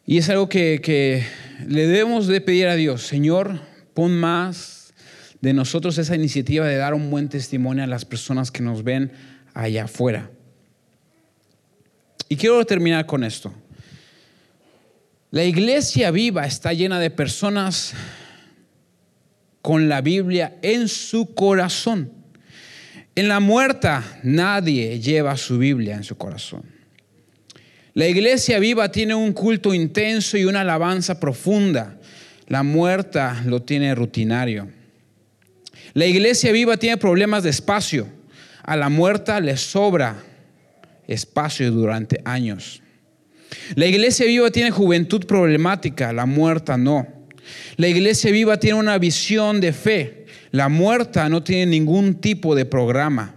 Y 0.06 0.18
es 0.18 0.30
algo 0.30 0.50
que, 0.50 1.26
le 1.68 1.88
debemos 1.88 2.28
de 2.28 2.42
pedir 2.42 2.68
a 2.68 2.76
Dios, 2.76 3.04
Señor, 3.06 3.62
pon 3.94 4.14
más 4.14 4.94
de 5.42 5.54
nosotros 5.54 5.98
esa 5.98 6.16
iniciativa 6.16 6.68
de 6.68 6.76
dar 6.76 6.94
un 6.94 7.10
buen 7.10 7.30
testimonio 7.30 7.84
a 7.84 7.88
las 7.88 8.06
personas 8.06 8.52
que 8.52 8.64
nos 8.64 8.84
ven 8.84 9.12
allá 9.54 9.86
afuera. 9.86 10.30
Y 12.30 12.36
quiero 12.36 12.64
terminar 12.66 13.06
con 13.06 13.24
esto. 13.24 13.54
La 15.32 15.44
iglesia 15.44 16.12
viva 16.12 16.46
está 16.46 16.74
llena 16.74 17.00
de 17.00 17.10
personas 17.10 17.94
con 19.62 19.88
la 19.88 20.02
Biblia 20.02 20.58
en 20.62 20.88
su 20.88 21.34
corazón. 21.34 22.12
En 23.16 23.28
la 23.28 23.40
muerta 23.40 24.20
nadie 24.24 25.00
lleva 25.00 25.38
su 25.38 25.58
Biblia 25.58 25.96
en 25.96 26.04
su 26.04 26.18
corazón. 26.18 26.64
La 27.94 28.08
iglesia 28.08 28.60
viva 28.60 28.92
tiene 28.92 29.14
un 29.14 29.34
culto 29.34 29.74
intenso 29.74 30.38
y 30.38 30.46
una 30.46 30.62
alabanza 30.62 31.20
profunda. 31.20 31.98
La 32.48 32.64
muerta 32.64 33.42
lo 33.46 33.62
tiene 33.62 33.94
rutinario. 33.96 34.70
La 35.94 36.06
iglesia 36.06 36.52
viva 36.52 36.78
tiene 36.78 36.98
problemas 36.98 37.44
de 37.44 37.50
espacio. 37.50 38.08
A 38.64 38.78
la 38.78 38.90
muerta 38.90 39.40
le 39.42 39.58
sobra 39.58 40.24
espacio 41.08 41.72
durante 41.72 42.22
años. 42.24 42.82
La 43.76 43.86
iglesia 43.86 44.26
viva 44.26 44.50
tiene 44.52 44.72
juventud 44.72 45.26
problemática, 45.26 46.14
la 46.14 46.26
muerta 46.26 46.78
no. 46.78 47.08
La 47.76 47.88
iglesia 47.88 48.32
viva 48.32 48.58
tiene 48.58 48.80
una 48.80 48.98
visión 48.98 49.60
de 49.60 49.74
fe, 49.74 50.26
la 50.52 50.70
muerta 50.70 51.28
no 51.28 51.44
tiene 51.44 51.66
ningún 51.66 52.16
tipo 52.16 52.56
de 52.56 52.66
programa. 52.66 53.36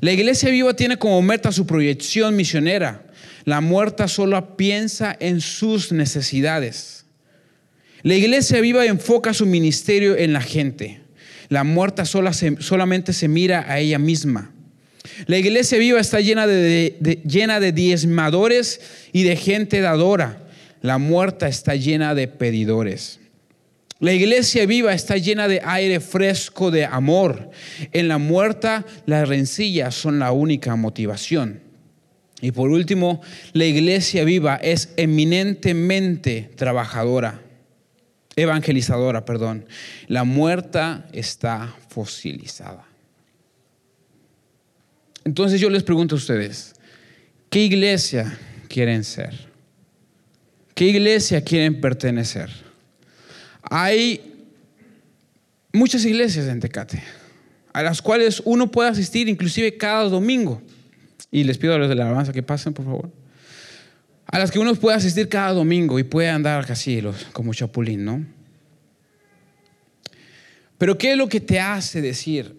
La 0.00 0.12
iglesia 0.12 0.50
viva 0.50 0.74
tiene 0.74 0.96
como 0.96 1.22
meta 1.22 1.52
su 1.52 1.66
proyección 1.66 2.34
misionera, 2.34 3.04
la 3.44 3.60
muerta 3.60 4.08
solo 4.08 4.56
piensa 4.56 5.16
en 5.18 5.40
sus 5.40 5.92
necesidades. 5.92 7.06
La 8.02 8.14
iglesia 8.14 8.60
viva 8.60 8.84
enfoca 8.84 9.32
su 9.32 9.46
ministerio 9.46 10.16
en 10.16 10.32
la 10.32 10.40
gente. 10.40 11.00
La 11.48 11.64
muerta 11.64 12.04
solamente 12.04 13.12
se 13.12 13.28
mira 13.28 13.64
a 13.68 13.78
ella 13.78 13.98
misma. 13.98 14.52
La 15.26 15.38
iglesia 15.38 15.78
viva 15.78 16.00
está 16.00 16.20
llena 16.20 16.46
de, 16.46 17.20
llena 17.24 17.60
de 17.60 17.72
diezmadores 17.72 18.80
y 19.12 19.24
de 19.24 19.36
gente 19.36 19.80
dadora. 19.80 20.48
La 20.80 20.98
muerta 20.98 21.48
está 21.48 21.76
llena 21.76 22.14
de 22.14 22.28
pedidores. 22.28 23.20
La 24.00 24.12
iglesia 24.12 24.66
viva 24.66 24.92
está 24.94 25.16
llena 25.16 25.46
de 25.46 25.60
aire 25.64 26.00
fresco 26.00 26.72
de 26.72 26.84
amor. 26.84 27.50
En 27.92 28.08
la 28.08 28.18
muerta 28.18 28.84
las 29.06 29.28
rencillas 29.28 29.94
son 29.94 30.18
la 30.18 30.32
única 30.32 30.74
motivación. 30.74 31.61
Y 32.42 32.50
por 32.50 32.70
último, 32.70 33.22
la 33.52 33.64
iglesia 33.64 34.24
viva 34.24 34.56
es 34.56 34.92
eminentemente 34.96 36.50
trabajadora, 36.56 37.40
evangelizadora, 38.34 39.24
perdón. 39.24 39.64
La 40.08 40.24
muerta 40.24 41.06
está 41.12 41.72
fosilizada. 41.88 42.84
Entonces 45.24 45.60
yo 45.60 45.70
les 45.70 45.84
pregunto 45.84 46.16
a 46.16 46.18
ustedes, 46.18 46.74
¿qué 47.48 47.60
iglesia 47.60 48.36
quieren 48.68 49.04
ser? 49.04 49.32
¿Qué 50.74 50.86
iglesia 50.86 51.44
quieren 51.44 51.80
pertenecer? 51.80 52.50
Hay 53.62 54.48
muchas 55.72 56.04
iglesias 56.04 56.48
en 56.48 56.58
Tecate, 56.58 57.00
a 57.72 57.84
las 57.84 58.02
cuales 58.02 58.42
uno 58.44 58.68
puede 58.68 58.90
asistir 58.90 59.28
inclusive 59.28 59.76
cada 59.76 60.08
domingo. 60.08 60.60
Y 61.30 61.44
les 61.44 61.58
pido 61.58 61.74
a 61.74 61.78
los 61.78 61.88
de 61.88 61.94
la 61.94 62.04
alabanza 62.04 62.32
que 62.32 62.42
pasen, 62.42 62.72
por 62.72 62.84
favor. 62.84 63.10
A 64.26 64.38
las 64.38 64.50
que 64.50 64.58
uno 64.58 64.74
puede 64.74 64.96
asistir 64.96 65.28
cada 65.28 65.52
domingo 65.52 65.98
y 65.98 66.04
puede 66.04 66.30
andar 66.30 66.66
casi 66.66 67.00
los, 67.00 67.24
como 67.32 67.52
chapulín, 67.52 68.04
¿no? 68.04 68.24
Pero 70.78 70.98
¿qué 70.98 71.12
es 71.12 71.16
lo 71.16 71.28
que 71.28 71.40
te 71.40 71.60
hace 71.60 72.00
decir, 72.00 72.56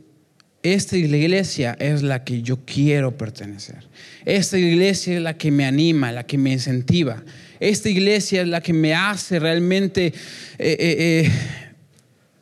esta 0.61 0.95
iglesia 0.95 1.75
es 1.79 2.03
la 2.03 2.23
que 2.23 2.41
yo 2.41 2.59
quiero 2.65 3.17
pertenecer? 3.17 3.87
Esta 4.23 4.57
iglesia 4.57 5.15
es 5.15 5.21
la 5.21 5.37
que 5.37 5.51
me 5.51 5.65
anima, 5.65 6.11
la 6.11 6.25
que 6.25 6.37
me 6.37 6.51
incentiva. 6.53 7.23
Esta 7.59 7.89
iglesia 7.89 8.43
es 8.43 8.47
la 8.47 8.61
que 8.61 8.71
me 8.71 8.93
hace 8.93 9.39
realmente 9.39 10.05
eh, 10.07 10.13
eh, 10.59 10.75
eh, 10.79 11.31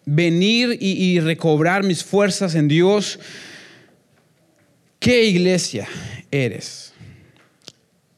venir 0.05 0.77
y 0.79 1.19
recobrar 1.19 1.83
mis 1.83 2.03
fuerzas 2.03 2.53
en 2.55 2.67
Dios. 2.67 3.17
¿Qué 5.01 5.25
iglesia 5.25 5.87
eres. 6.29 6.93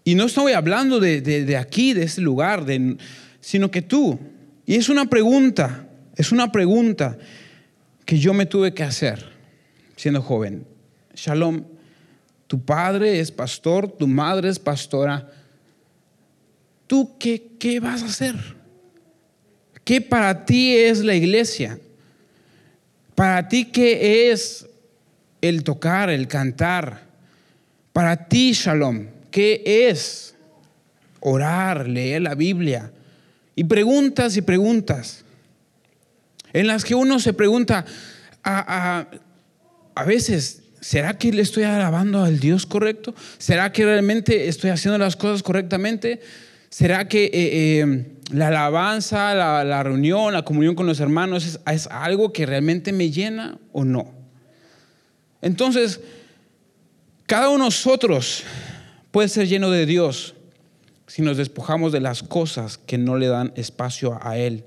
Y 0.04 0.16
no 0.16 0.26
estoy 0.26 0.52
hablando 0.52 1.00
de, 1.00 1.56
aquí, 1.58 1.94
de 1.94 2.04
este 2.04 2.20
lugar, 2.20 2.66
sino 3.40 3.72
que 3.72 3.82
tú. 3.82 4.20
Y 4.66 4.76
es 4.76 4.90
una 4.90 5.06
pregunta, 5.06 5.88
es 6.18 6.34
una 6.34 6.52
pregunta 6.52 7.18
que 8.04 8.20
yo 8.20 8.34
me 8.34 8.46
tuve 8.46 8.74
que 8.74 8.84
hacer 8.84 9.32
siendo 9.96 10.22
joven. 10.22 10.68
Shalom, 11.16 11.64
tu 12.48 12.60
padre 12.66 13.22
es 13.22 13.32
pastor, 13.32 13.90
tu 13.90 14.06
madre 14.06 14.50
es 14.50 14.60
pastora. 14.60 15.32
¿Tú 16.86 17.18
qué, 17.18 17.52
qué 17.58 17.80
vas 17.80 18.04
a 18.04 18.08
hacer? 18.08 18.36
¿Qué 19.86 20.02
para 20.02 20.44
ti 20.44 20.76
es 20.76 21.00
la 21.00 21.16
iglesia? 21.16 21.80
Para 23.16 23.48
ti, 23.48 23.64
¿qué 23.64 24.34
es 24.34 24.68
el 25.44 25.64
tocar, 25.64 26.10
el 26.10 26.28
cantar? 26.28 27.02
Para 27.92 28.28
ti, 28.28 28.54
Shalom, 28.54 29.08
¿qué 29.30 29.62
es 29.90 30.36
orar, 31.20 31.88
leer 31.88 32.22
la 32.22 32.34
Biblia? 32.34 32.92
Y 33.56 33.66
preguntas 33.66 34.38
y 34.38 34.42
preguntas, 34.42 35.26
en 36.54 36.66
las 36.68 36.86
que 36.86 36.96
uno 36.96 37.20
se 37.20 37.34
pregunta, 37.34 37.86
a, 38.44 39.06
a, 39.96 40.04
veces, 40.06 40.64
¿será 40.80 41.18
que 41.18 41.32
le 41.34 41.42
estoy 41.42 41.64
alabando 41.64 42.24
al 42.24 42.40
Dios 42.40 42.66
correcto? 42.66 43.14
¿Será 43.38 43.72
que 43.72 43.86
realmente 43.86 44.48
estoy 44.48 44.70
haciendo 44.70 44.98
las 44.98 45.16
cosas 45.16 45.44
correctamente? 45.44 46.22
¿Será 46.70 47.08
que 47.08 47.26
eh, 47.26 47.32
eh, 47.34 48.06
la 48.32 48.48
alabanza, 48.48 49.36
la, 49.36 49.84
reunión, 49.84 50.34
la 50.34 50.44
comunión 50.44 50.74
con 50.74 50.88
los 50.88 51.00
hermanos 51.00 51.60
es, 51.68 51.88
algo 51.92 52.34
que 52.34 52.46
realmente 52.46 52.94
me 52.94 53.12
llena 53.12 53.58
o 53.74 53.84
no? 53.84 54.23
Entonces, 55.44 56.02
cada 57.28 57.50
uno 57.50 57.66
de 57.66 57.70
nosotros 57.70 58.44
puede 59.12 59.30
ser 59.30 59.48
lleno 59.48 59.70
de 59.70 59.86
Dios 59.86 60.34
si 61.06 61.22
nos 61.22 61.38
despojamos 61.38 61.92
de 61.92 62.00
las 62.00 62.24
cosas 62.24 62.80
que 62.80 62.98
no 62.98 63.18
le 63.18 63.28
dan 63.28 63.54
espacio 63.56 64.18
a 64.24 64.38
Él 64.38 64.64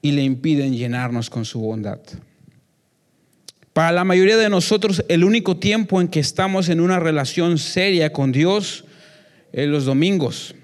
y 0.00 0.12
le 0.12 0.22
impiden 0.22 0.76
llenarnos 0.76 1.28
con 1.28 1.44
su 1.44 1.58
bondad. 1.58 1.98
Para 3.72 3.90
la 3.90 4.04
mayoría 4.04 4.36
de 4.36 4.48
nosotros, 4.48 5.04
el 5.08 5.24
único 5.24 5.56
tiempo 5.56 6.00
en 6.00 6.06
que 6.06 6.20
estamos 6.20 6.68
en 6.68 6.80
una 6.80 7.00
relación 7.00 7.58
seria 7.58 8.12
con 8.12 8.30
Dios 8.30 8.84
es 9.52 9.66
los 9.66 9.84
domingos 9.84 10.54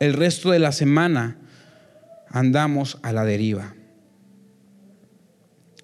el 0.00 0.14
resto 0.14 0.50
de 0.50 0.58
la 0.58 0.72
semana 0.72 1.36
andamos 2.28 2.98
a 3.02 3.12
la 3.12 3.24
deriva. 3.24 3.76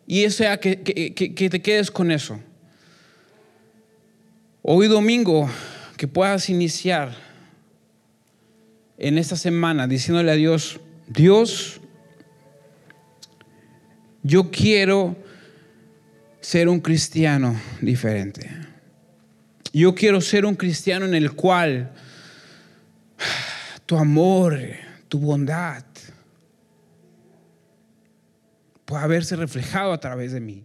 Y 0.06 0.24
eso 0.24 0.44
que, 0.60 0.76
te 1.50 1.62
quedes 1.62 1.90
con 1.90 2.10
eso. 2.10 2.40
Hoy 4.68 4.88
domingo, 4.88 5.48
que 5.96 6.08
puedas 6.08 6.50
iniciar 6.50 7.14
en 8.98 9.16
esta 9.16 9.36
semana 9.36 9.86
diciéndole 9.86 10.32
a 10.32 10.34
Dios, 10.34 10.80
Dios, 11.06 11.80
yo 14.24 14.50
quiero 14.50 15.16
ser 16.40 16.68
un 16.68 16.80
cristiano 16.80 17.54
diferente. 17.80 18.50
Yo 19.72 19.94
quiero 19.94 20.20
ser 20.20 20.44
un 20.44 20.56
cristiano 20.56 21.06
en 21.06 21.14
el 21.14 21.30
cual 21.34 21.92
tu 23.86 23.96
amor, 23.96 24.58
tu 25.06 25.20
bondad 25.20 25.84
pueda 28.84 29.06
verse 29.06 29.36
reflejado 29.36 29.92
a 29.92 30.00
través 30.00 30.32
de 30.32 30.40
mí. 30.40 30.64